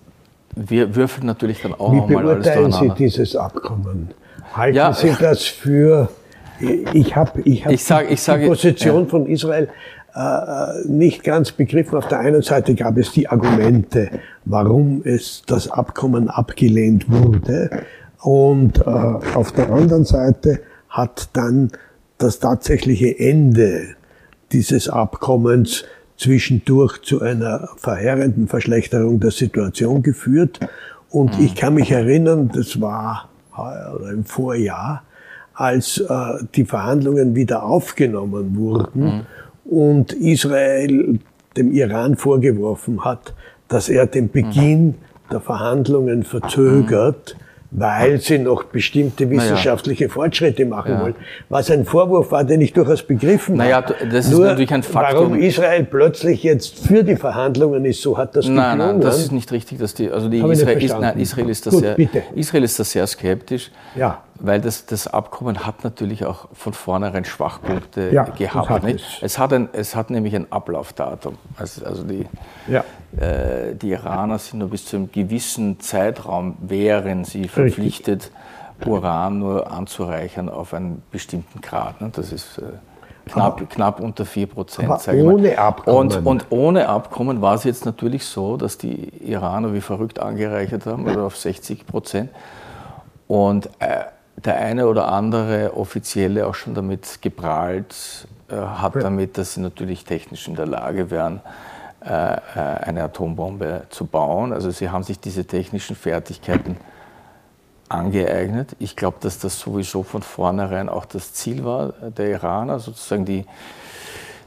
wir 0.54 0.94
würfeln 0.94 1.26
natürlich 1.26 1.62
dann 1.62 1.74
auch 1.74 1.92
Wie 1.92 1.96
nochmal 1.96 2.28
alles 2.28 2.44
durcheinander. 2.44 2.78
Sie 2.78 3.04
dieses 3.04 3.34
Abkommen? 3.34 4.10
Halten 4.54 4.76
ja, 4.76 4.92
Sie 4.92 5.14
das 5.18 5.44
für, 5.44 6.10
ich 6.60 7.16
habe 7.16 7.40
ich 7.42 7.64
hab 7.64 7.72
ich 7.72 7.82
sag, 7.82 8.10
ich 8.10 8.22
die 8.22 8.46
Position 8.46 9.04
ja. 9.04 9.08
von 9.08 9.26
Israel 9.26 9.68
äh, 10.14 10.86
nicht 10.86 11.24
ganz 11.24 11.50
begriffen. 11.50 11.96
Auf 11.96 12.08
der 12.08 12.20
einen 12.20 12.42
Seite 12.42 12.74
gab 12.74 12.96
es 12.98 13.10
die 13.12 13.28
Argumente, 13.28 14.10
warum 14.44 15.02
es 15.04 15.42
das 15.46 15.70
Abkommen 15.70 16.28
abgelehnt 16.28 17.10
wurde. 17.10 17.70
Und 18.20 18.78
äh, 18.78 18.82
auf 18.84 19.52
der 19.52 19.70
anderen 19.70 20.04
Seite 20.04 20.60
hat 20.90 21.30
dann 21.32 21.70
das 22.18 22.38
tatsächliche 22.38 23.18
Ende 23.18 23.96
dieses 24.52 24.88
Abkommens 24.88 25.84
zwischendurch 26.16 27.02
zu 27.02 27.20
einer 27.20 27.68
verheerenden 27.76 28.48
Verschlechterung 28.48 29.20
der 29.20 29.30
Situation 29.30 30.02
geführt. 30.02 30.60
Und 31.10 31.38
ich 31.38 31.54
kann 31.54 31.74
mich 31.74 31.90
erinnern, 31.90 32.50
das 32.52 32.80
war 32.80 33.28
im 34.10 34.24
Vorjahr, 34.24 35.02
als 35.54 35.98
äh, 35.98 36.44
die 36.54 36.66
Verhandlungen 36.66 37.34
wieder 37.34 37.62
aufgenommen 37.64 38.56
wurden 38.56 39.04
mhm. 39.04 39.20
und 39.64 40.12
Israel 40.12 41.18
dem 41.56 41.72
Iran 41.72 42.16
vorgeworfen 42.16 43.04
hat, 43.04 43.32
dass 43.68 43.88
er 43.88 44.06
den 44.06 44.30
Beginn 44.30 44.88
mhm. 44.88 44.94
der 45.32 45.40
Verhandlungen 45.40 46.22
verzögert. 46.22 47.36
Weil 47.70 48.20
sie 48.20 48.38
noch 48.38 48.64
bestimmte 48.64 49.28
wissenschaftliche 49.28 50.04
naja. 50.04 50.14
Fortschritte 50.14 50.64
machen 50.64 50.92
ja. 50.92 51.00
wollen. 51.02 51.14
Was 51.48 51.70
ein 51.70 51.84
Vorwurf 51.84 52.30
war, 52.30 52.44
den 52.44 52.60
ich 52.60 52.72
durchaus 52.72 53.02
begriffen 53.02 53.56
naja, 53.56 53.76
habe. 53.76 53.94
Das 54.10 54.26
ist 54.26 54.32
Nur, 54.32 54.46
natürlich 54.46 54.72
ein 54.72 54.82
Faktum. 54.82 55.32
Warum 55.32 55.38
Israel 55.38 55.84
plötzlich 55.84 56.42
jetzt 56.42 56.86
für 56.86 57.02
die 57.02 57.16
Verhandlungen 57.16 57.84
ist, 57.84 58.02
so 58.02 58.16
hat 58.16 58.36
das 58.36 58.48
Nein, 58.48 58.78
nein, 58.78 59.00
das 59.00 59.18
ist 59.18 59.32
nicht 59.32 59.50
richtig, 59.52 59.78
dass 59.78 59.94
die, 59.94 60.10
also 60.10 60.28
die 60.28 60.38
Israel 60.38 60.82
ist, 60.82 60.98
nein, 60.98 61.18
Israel 61.18 61.48
ist 61.48 61.66
da 61.66 61.70
sehr, 61.70 61.96
Israel 62.34 62.64
ist 62.64 62.78
da 62.78 62.84
sehr 62.84 63.06
skeptisch. 63.06 63.70
Ja 63.94 64.22
weil 64.40 64.60
das, 64.60 64.86
das 64.86 65.06
Abkommen 65.06 65.66
hat 65.66 65.84
natürlich 65.84 66.24
auch 66.24 66.48
von 66.52 66.72
vornherein 66.72 67.24
Schwachpunkte 67.24 68.10
ja, 68.12 68.24
gehabt. 68.24 68.68
Hat 68.68 68.84
es. 68.84 69.02
Es, 69.20 69.38
hat 69.38 69.52
ein, 69.52 69.68
es 69.72 69.94
hat 69.94 70.10
nämlich 70.10 70.34
ein 70.34 70.50
Ablaufdatum. 70.50 71.36
Also, 71.56 71.84
also 71.84 72.04
die, 72.04 72.26
ja. 72.68 72.84
äh, 73.18 73.74
die 73.74 73.90
Iraner 73.90 74.38
sind 74.38 74.60
nur 74.60 74.70
bis 74.70 74.86
zu 74.86 74.96
einem 74.96 75.12
gewissen 75.12 75.80
Zeitraum, 75.80 76.56
wären 76.60 77.24
sie 77.24 77.48
verpflichtet, 77.48 78.30
Richtig. 78.78 78.92
Uran 78.92 79.38
nur 79.38 79.70
anzureichern 79.70 80.48
auf 80.48 80.74
einen 80.74 81.02
bestimmten 81.10 81.60
Grad. 81.60 82.00
Ne? 82.00 82.10
Das 82.14 82.30
ist 82.32 82.58
äh, 82.58 82.64
knapp, 83.30 83.70
knapp 83.70 84.00
unter 84.00 84.26
4 84.26 84.46
Prozent. 84.46 84.88
ohne 85.08 85.58
Abkommen. 85.58 86.12
Und, 86.12 86.26
und, 86.26 86.46
ohne 86.50 86.88
Abkommen 86.88 87.40
war 87.40 87.54
es 87.54 87.64
jetzt 87.64 87.86
natürlich 87.86 88.24
so, 88.24 88.56
dass 88.56 88.76
die 88.78 89.08
Iraner 89.30 89.72
wie 89.72 89.80
verrückt 89.80 90.18
angereichert 90.18 90.86
haben, 90.86 91.06
oder 91.08 91.22
auf 91.22 91.36
60 91.36 91.86
Prozent. 91.86 92.30
Und 93.28 93.66
äh, 93.78 94.04
der 94.44 94.56
eine 94.56 94.86
oder 94.86 95.08
andere 95.08 95.76
Offizielle 95.76 96.46
auch 96.46 96.54
schon 96.54 96.74
damit 96.74 97.22
geprahlt 97.22 98.28
äh, 98.48 98.54
hat, 98.54 98.96
damit, 98.96 99.38
dass 99.38 99.54
sie 99.54 99.60
natürlich 99.60 100.04
technisch 100.04 100.46
in 100.46 100.54
der 100.54 100.66
Lage 100.66 101.10
wären, 101.10 101.40
äh, 102.04 102.34
äh, 102.34 102.38
eine 102.54 103.02
Atombombe 103.04 103.84
zu 103.90 104.06
bauen. 104.06 104.52
Also 104.52 104.70
sie 104.70 104.90
haben 104.90 105.02
sich 105.02 105.18
diese 105.18 105.44
technischen 105.44 105.96
Fertigkeiten 105.96 106.76
angeeignet. 107.88 108.76
Ich 108.78 108.94
glaube, 108.94 109.16
dass 109.20 109.38
das 109.38 109.58
sowieso 109.58 110.02
von 110.02 110.22
vornherein 110.22 110.88
auch 110.88 111.04
das 111.04 111.32
Ziel 111.32 111.64
war 111.64 111.92
der 112.16 112.30
Iraner, 112.30 112.78
sozusagen 112.78 113.24
die, 113.24 113.44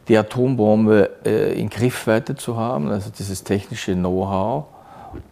die 0.08 0.18
Atombombe 0.18 1.10
äh, 1.26 1.60
in 1.60 1.70
Griffweite 1.70 2.36
zu 2.36 2.56
haben, 2.56 2.90
also 2.90 3.10
dieses 3.10 3.44
technische 3.44 3.94
Know-how. 3.94 4.66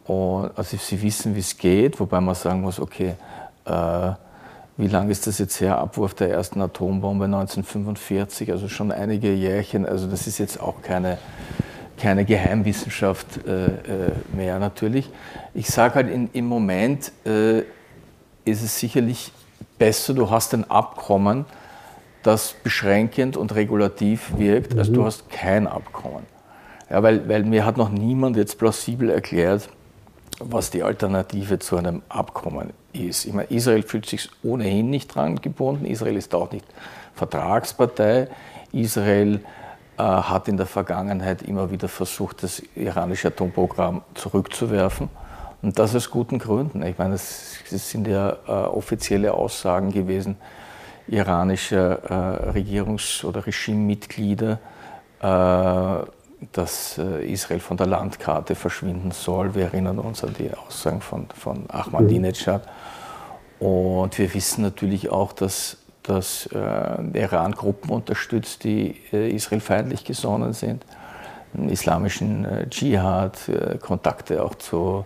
Und, 0.06 0.52
also 0.58 0.76
sie 0.78 1.02
wissen, 1.02 1.36
wie 1.36 1.40
es 1.40 1.58
geht, 1.58 2.00
wobei 2.00 2.20
man 2.20 2.34
sagen 2.36 2.62
muss, 2.62 2.80
okay, 2.80 3.16
äh, 3.66 4.12
wie 4.78 4.88
lange 4.88 5.12
ist 5.12 5.26
das 5.26 5.40
jetzt 5.40 5.60
her? 5.60 5.80
Abwurf 5.80 6.14
der 6.14 6.30
ersten 6.30 6.62
Atombombe 6.62 7.26
1945, 7.26 8.52
also 8.52 8.70
schon 8.70 8.92
einige 8.92 9.34
Jährchen. 9.34 9.88
Also 9.88 10.08
das 10.08 10.28
ist 10.28 10.38
jetzt 10.38 10.60
auch 10.62 10.84
keine, 10.84 11.18
keine 11.98 12.26
Geheimwissenschaft 12.26 13.46
äh, 13.48 13.66
äh 13.66 13.72
mehr 14.34 14.60
natürlich. 14.60 15.10
Ich 15.56 15.68
sage 15.68 15.96
halt, 15.96 16.10
in, 16.10 16.30
im 16.34 16.46
Moment 16.46 17.12
äh, 17.26 17.60
ist 18.46 18.64
es 18.64 18.80
sicherlich 18.80 19.32
besser, 19.80 20.14
du 20.14 20.30
hast 20.30 20.54
ein 20.54 20.70
Abkommen, 20.70 21.46
das 22.22 22.54
beschränkend 22.64 23.36
und 23.36 23.56
regulativ 23.56 24.38
wirkt, 24.38 24.78
als 24.78 24.92
du 24.92 25.02
mhm. 25.02 25.06
hast 25.06 25.30
kein 25.32 25.66
Abkommen. 25.66 26.24
Ja, 26.90 27.02
weil, 27.02 27.28
weil 27.28 27.44
mir 27.44 27.66
hat 27.66 27.78
noch 27.78 27.90
niemand 27.90 28.38
jetzt 28.38 28.58
plausibel 28.60 29.10
erklärt, 29.10 29.70
was 30.40 30.70
die 30.70 30.84
Alternative 30.84 31.58
zu 31.58 31.78
einem 31.78 32.04
Abkommen 32.10 32.72
ist. 33.00 33.26
Ich 33.26 33.34
meine, 33.34 33.50
Israel 33.50 33.84
fühlt 33.84 34.06
sich 34.06 34.30
ohnehin 34.44 34.90
nicht 34.90 35.14
dran 35.14 35.38
gebunden. 35.38 35.86
Israel 35.86 36.18
ist 36.18 36.34
auch 36.36 36.52
nicht 36.52 36.66
Vertragspartei. 37.16 38.28
Israel 38.72 39.42
äh, 39.98 40.04
hat 40.04 40.48
in 40.48 40.58
der 40.58 40.66
Vergangenheit 40.66 41.42
immer 41.42 41.72
wieder 41.72 41.88
versucht, 41.88 42.44
das 42.44 42.62
iranische 42.76 43.30
Atomprogramm 43.30 44.02
zurückzuwerfen. 44.14 45.10
Und 45.62 45.80
das 45.80 45.96
aus 45.96 46.12
guten 46.12 46.40
Gründen. 46.40 46.84
Ich 46.84 46.98
meine, 46.98 47.14
das, 47.14 47.64
sind 47.70 48.08
ja 48.08 48.38
äh, 48.48 48.52
offizielle 48.52 49.34
Aussagen 49.34 49.92
gewesen 49.92 50.38
iranischer 51.08 52.04
äh, 52.04 52.52
Regierungs- 52.52 53.24
oder 53.24 53.46
Regimemitglieder. 53.46 54.60
Dass 56.52 56.98
äh, 56.98 57.26
Israel 57.32 57.60
von 57.60 57.78
der 57.78 57.88
Landkarte 57.88 58.56
verschwinden 58.56 59.12
soll. 59.12 59.56
Wir 59.56 59.66
erinnern 59.66 59.98
uns 59.98 60.24
an 60.24 60.36
die 60.38 60.52
Aussagen 60.54 61.02
von, 61.02 61.28
von 61.36 61.66
Ahmadinejad. 61.70 62.62
Und 63.60 64.18
wir 64.18 64.34
wissen 64.34 64.62
natürlich 64.62 65.10
auch, 65.10 65.34
dass, 65.34 65.78
dass 66.04 66.48
äh, 66.48 67.20
Iran 67.20 67.54
Gruppen 67.54 67.90
unterstützt, 67.90 68.64
die 68.64 68.96
äh, 69.12 69.30
israelfeindlich 69.30 70.06
gesonnen 70.06 70.54
sind. 70.54 70.86
Islamischen 71.70 72.46
äh, 72.46 72.70
Dschihad, 72.70 73.50
äh, 73.50 73.78
Kontakte 73.80 74.44
auch 74.44 74.56
zu 74.56 75.06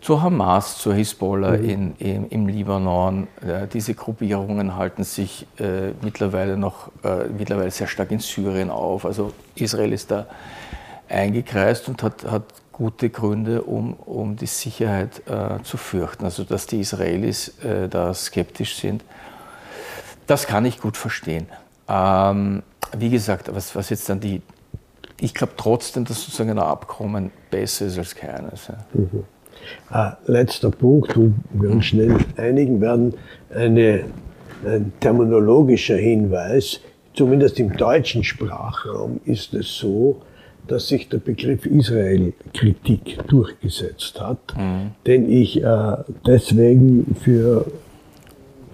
zur 0.00 0.22
Hamas, 0.22 0.78
zur 0.78 0.94
Hisbollah 0.94 1.56
mhm. 1.56 1.68
in, 1.68 1.96
in, 1.96 2.28
im 2.28 2.48
Libanon. 2.48 3.28
Ja, 3.46 3.66
diese 3.66 3.94
Gruppierungen 3.94 4.76
halten 4.76 5.04
sich 5.04 5.46
äh, 5.58 5.92
mittlerweile 6.02 6.56
noch 6.56 6.88
äh, 7.02 7.24
mittlerweile 7.36 7.70
sehr 7.70 7.86
stark 7.86 8.10
in 8.10 8.20
Syrien 8.20 8.70
auf. 8.70 9.04
Also 9.04 9.32
Israel 9.54 9.92
ist 9.92 10.10
da 10.10 10.26
eingekreist 11.08 11.88
und 11.88 12.02
hat, 12.02 12.24
hat 12.24 12.44
gute 12.72 13.10
Gründe, 13.10 13.62
um, 13.62 13.94
um 13.94 14.36
die 14.36 14.46
Sicherheit 14.46 15.22
äh, 15.26 15.62
zu 15.64 15.76
fürchten. 15.76 16.24
Also 16.24 16.44
dass 16.44 16.66
die 16.66 16.80
Israelis 16.80 17.58
äh, 17.64 17.88
da 17.88 18.14
skeptisch 18.14 18.76
sind, 18.76 19.04
das 20.26 20.46
kann 20.46 20.64
ich 20.64 20.80
gut 20.80 20.96
verstehen. 20.96 21.46
Ähm, 21.88 22.62
wie 22.96 23.10
gesagt, 23.10 23.52
was, 23.54 23.74
was 23.74 23.90
jetzt 23.90 24.08
dann 24.08 24.20
die, 24.20 24.42
ich 25.18 25.34
glaube 25.34 25.54
trotzdem, 25.56 26.04
dass 26.04 26.22
sozusagen 26.22 26.50
ein 26.50 26.58
Abkommen 26.58 27.32
besser 27.50 27.86
ist 27.86 27.98
als 27.98 28.14
keines. 28.14 28.68
Ja. 28.68 28.74
Mhm. 28.92 29.24
Äh, 29.92 30.10
letzter 30.26 30.70
Punkt, 30.70 31.16
wo 31.16 31.32
wir 31.52 31.70
uns 31.70 31.86
schnell 31.86 32.16
einigen 32.36 32.80
werden, 32.80 33.14
eine, 33.54 34.04
ein 34.66 34.92
terminologischer 35.00 35.96
Hinweis. 35.96 36.80
Zumindest 37.14 37.58
im 37.58 37.72
deutschen 37.72 38.22
Sprachraum 38.22 39.20
ist 39.24 39.54
es 39.54 39.76
so, 39.76 40.22
dass 40.66 40.88
sich 40.88 41.08
der 41.08 41.18
Begriff 41.18 41.66
Israel-Kritik 41.66 43.18
durchgesetzt 43.26 44.20
hat, 44.20 44.38
mhm. 44.56 44.90
den 45.06 45.30
ich 45.30 45.62
äh, 45.62 45.96
deswegen 46.26 47.16
für 47.20 47.64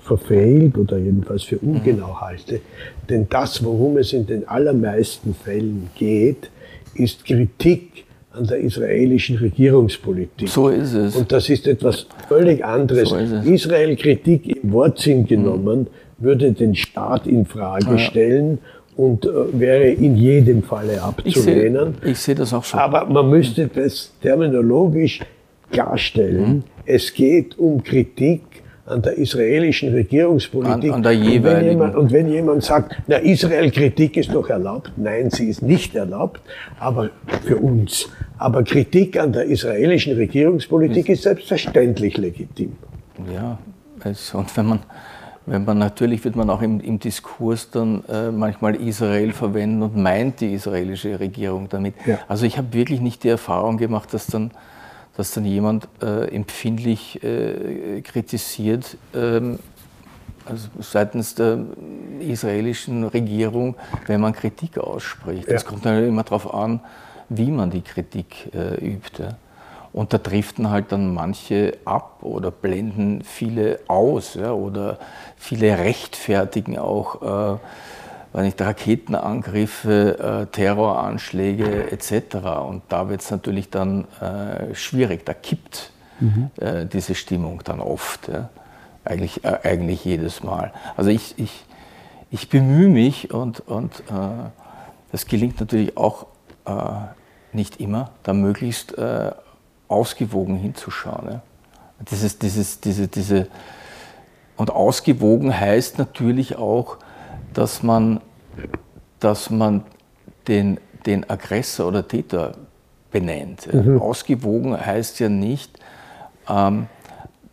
verfehlt 0.04 0.76
oder 0.76 0.98
jedenfalls 0.98 1.44
für 1.44 1.58
ungenau 1.58 2.08
mhm. 2.08 2.20
halte. 2.20 2.60
Denn 3.08 3.26
das, 3.30 3.64
worum 3.64 3.96
es 3.96 4.12
in 4.12 4.26
den 4.26 4.46
allermeisten 4.46 5.34
Fällen 5.34 5.88
geht, 5.94 6.50
ist 6.94 7.24
Kritik 7.24 8.03
an 8.36 8.46
der 8.46 8.58
israelischen 8.58 9.36
Regierungspolitik. 9.36 10.48
So 10.48 10.68
ist 10.68 10.94
es. 10.94 11.16
Und 11.16 11.30
das 11.30 11.48
ist 11.48 11.66
etwas 11.66 12.06
völlig 12.28 12.64
anderes. 12.64 13.10
So 13.10 13.16
Israel-Kritik 13.16 14.62
im 14.62 14.72
Wortsinn 14.72 15.26
genommen 15.26 15.80
mhm. 15.80 16.24
würde 16.24 16.52
den 16.52 16.74
Staat 16.74 17.26
in 17.26 17.46
Frage 17.46 17.92
ja. 17.92 17.98
stellen 17.98 18.58
und 18.96 19.24
äh, 19.24 19.30
wäre 19.52 19.88
in 19.88 20.16
jedem 20.16 20.62
Falle 20.62 21.00
abzulehnen. 21.00 21.94
Ich 22.02 22.18
sehe 22.18 22.34
seh 22.34 22.34
das 22.34 22.52
auch 22.52 22.64
so. 22.64 22.76
Aber 22.76 23.06
man 23.06 23.30
müsste 23.30 23.68
das 23.68 24.12
terminologisch 24.20 25.20
klarstellen. 25.70 26.48
Mhm. 26.48 26.62
Es 26.86 27.14
geht 27.14 27.58
um 27.58 27.82
Kritik 27.82 28.42
an 28.86 29.00
der 29.00 29.16
israelischen 29.16 29.92
Regierungspolitik. 29.94 30.90
An, 30.90 30.96
an 30.96 31.02
der 31.02 31.12
jeweiligen. 31.12 31.40
Und 31.40 31.52
wenn, 31.54 31.70
jemand, 31.70 31.96
und 31.96 32.12
wenn 32.12 32.28
jemand 32.28 32.64
sagt, 32.64 32.96
na, 33.06 33.16
Israel-Kritik 33.16 34.16
ist 34.16 34.32
doch 34.34 34.48
erlaubt, 34.50 34.92
nein, 34.96 35.30
sie 35.30 35.48
ist 35.48 35.62
nicht 35.62 35.94
erlaubt, 35.94 36.40
aber 36.78 37.10
für 37.44 37.56
uns. 37.56 38.08
Aber 38.36 38.62
Kritik 38.62 39.18
an 39.18 39.32
der 39.32 39.44
israelischen 39.44 40.14
Regierungspolitik 40.16 41.08
ist 41.08 41.22
selbstverständlich 41.22 42.18
legitim. 42.18 42.72
Ja, 43.32 43.58
also, 44.00 44.38
und 44.38 44.54
wenn 44.54 44.66
man, 44.66 44.80
wenn 45.46 45.64
man 45.64 45.78
natürlich 45.78 46.22
wird 46.24 46.36
man 46.36 46.50
auch 46.50 46.60
im, 46.60 46.80
im 46.80 46.98
Diskurs 46.98 47.70
dann 47.70 48.02
äh, 48.08 48.30
manchmal 48.30 48.74
Israel 48.74 49.32
verwenden 49.32 49.82
und 49.82 49.96
meint 49.96 50.40
die 50.40 50.52
israelische 50.52 51.18
Regierung 51.20 51.68
damit. 51.70 51.94
Ja. 52.04 52.18
Also 52.28 52.44
ich 52.44 52.58
habe 52.58 52.72
wirklich 52.72 53.00
nicht 53.00 53.24
die 53.24 53.28
Erfahrung 53.28 53.78
gemacht, 53.78 54.12
dass 54.12 54.26
dann 54.26 54.50
dass 55.16 55.32
dann 55.32 55.44
jemand 55.44 55.88
äh, 56.02 56.34
empfindlich 56.34 57.22
äh, 57.22 58.00
kritisiert, 58.02 58.96
ähm, 59.14 59.58
also 60.46 60.68
seitens 60.80 61.34
der 61.34 61.58
israelischen 62.20 63.04
Regierung, 63.04 63.76
wenn 64.06 64.20
man 64.20 64.32
Kritik 64.32 64.78
ausspricht. 64.78 65.48
Es 65.48 65.62
ja. 65.62 65.68
kommt 65.68 65.86
dann 65.86 66.06
immer 66.06 66.22
darauf 66.22 66.52
an, 66.52 66.80
wie 67.28 67.50
man 67.50 67.70
die 67.70 67.80
Kritik 67.80 68.54
äh, 68.54 68.74
übt. 68.84 69.22
Ja. 69.22 69.36
Und 69.92 70.12
da 70.12 70.18
driften 70.18 70.70
halt 70.70 70.90
dann 70.90 71.14
manche 71.14 71.78
ab 71.84 72.18
oder 72.22 72.50
blenden 72.50 73.22
viele 73.22 73.78
aus 73.86 74.34
ja, 74.34 74.52
oder 74.52 74.98
viele 75.36 75.78
rechtfertigen 75.78 76.78
auch 76.78 77.60
wenn 78.34 78.46
nicht 78.46 78.60
Raketenangriffe, 78.60 80.18
äh, 80.42 80.46
Terroranschläge 80.52 81.92
etc. 81.92 82.34
Und 82.66 82.82
da 82.88 83.08
wird 83.08 83.20
es 83.20 83.30
natürlich 83.30 83.70
dann 83.70 84.06
äh, 84.20 84.74
schwierig. 84.74 85.24
Da 85.24 85.34
kippt 85.34 85.92
mhm. 86.18 86.50
äh, 86.60 86.84
diese 86.84 87.14
Stimmung 87.14 87.62
dann 87.64 87.78
oft. 87.78 88.28
Ja? 88.28 88.50
Eigentlich, 89.04 89.44
eigentlich 89.44 90.04
jedes 90.04 90.42
Mal. 90.42 90.72
Also 90.96 91.10
ich, 91.10 91.38
ich, 91.38 91.64
ich 92.30 92.48
bemühe 92.48 92.88
mich 92.88 93.34
und, 93.34 93.60
und 93.60 94.02
das 95.12 95.26
gelingt 95.26 95.60
natürlich 95.60 95.98
auch 95.98 96.24
nicht 97.52 97.80
immer, 97.80 98.12
da 98.22 98.32
möglichst 98.32 98.94
ausgewogen 99.88 100.56
hinzuschauen. 100.56 101.32
Ja? 101.32 101.42
Dieses, 102.10 102.38
dieses, 102.38 102.80
diese, 102.80 103.08
diese, 103.08 103.48
und 104.56 104.70
ausgewogen 104.70 105.60
heißt 105.60 105.98
natürlich 105.98 106.56
auch, 106.56 106.96
dass 107.54 107.82
man, 107.82 108.20
dass 109.20 109.50
man 109.50 109.84
den, 110.46 110.78
den 111.06 111.28
Aggressor 111.28 111.88
oder 111.88 112.06
Täter 112.06 112.52
benennt. 113.10 113.72
Mhm. 113.72 114.00
Ausgewogen 114.00 114.78
heißt 114.78 115.20
ja 115.20 115.28
nicht, 115.28 115.78
ähm, 116.48 116.86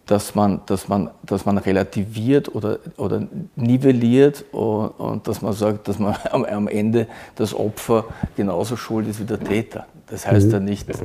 dass, 0.07 0.35
man, 0.35 0.61
dass, 0.65 0.87
man, 0.87 1.09
dass 1.23 1.45
man 1.45 1.57
relativiert 1.57 2.53
oder, 2.53 2.79
oder 2.97 3.27
nivelliert 3.55 4.43
und, 4.51 4.87
und 4.89 5.27
dass 5.27 5.41
man 5.41 5.53
sagt, 5.53 5.87
dass 5.87 5.99
man 5.99 6.15
am, 6.31 6.43
am, 6.43 6.67
Ende 6.67 7.07
das 7.35 7.53
Opfer 7.53 8.05
genauso 8.35 8.75
schuld 8.75 9.07
ist 9.07 9.19
wie 9.19 9.25
der 9.25 9.39
Täter. 9.39 9.85
Das 10.07 10.27
heißt 10.27 10.47
mhm. 10.47 10.53
ja 10.53 10.59
nicht, 10.59 10.89
das, 10.89 10.99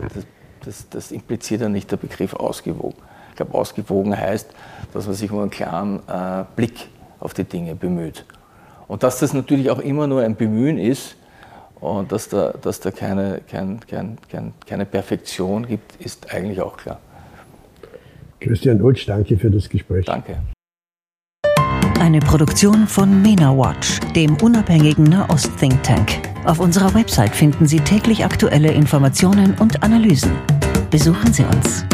das, 0.64 0.88
das 0.88 1.12
impliziert 1.12 1.60
ja 1.60 1.68
nicht 1.68 1.90
der 1.90 1.98
Begriff 1.98 2.34
ausgewogen. 2.34 2.98
Ich 3.30 3.36
glaube, 3.36 3.54
ausgewogen 3.54 4.16
heißt, 4.16 4.48
dass 4.94 5.06
man 5.06 5.14
sich 5.14 5.30
um 5.30 5.40
einen 5.40 5.50
klaren 5.50 6.00
äh, 6.08 6.44
Blick 6.56 6.88
auf 7.20 7.34
die 7.34 7.44
Dinge 7.44 7.74
bemüht. 7.74 8.24
Und 8.88 9.02
dass 9.02 9.18
das 9.18 9.32
natürlich 9.32 9.70
auch 9.70 9.80
immer 9.80 10.06
nur 10.06 10.22
ein 10.22 10.36
Bemühen 10.36 10.78
ist 10.78 11.16
und 11.80 12.12
dass 12.12 12.28
da, 12.28 12.52
dass 12.60 12.80
da 12.80 12.90
keine, 12.90 13.40
kein, 13.48 13.80
kein, 13.80 14.18
kein, 14.30 14.52
keine 14.66 14.86
Perfektion 14.86 15.66
gibt, 15.66 15.96
ist 15.96 16.32
eigentlich 16.32 16.60
auch 16.60 16.76
klar. 16.76 17.00
Christian 18.40 18.80
Ulsch, 18.80 19.06
danke 19.06 19.36
für 19.36 19.50
das 19.50 19.68
Gespräch. 19.68 20.04
Danke. 20.04 20.36
Eine 22.00 22.20
Produktion 22.20 22.86
von 22.86 23.22
MENA 23.22 23.56
Watch, 23.56 23.98
dem 24.14 24.36
unabhängigen 24.36 25.04
Nahost-Think 25.04 25.82
Tank. 25.82 26.20
Auf 26.44 26.60
unserer 26.60 26.94
Website 26.94 27.34
finden 27.34 27.66
Sie 27.66 27.80
täglich 27.80 28.24
aktuelle 28.24 28.70
Informationen 28.70 29.54
und 29.58 29.82
Analysen. 29.82 30.32
Besuchen 30.90 31.32
Sie 31.32 31.42
uns. 31.42 31.84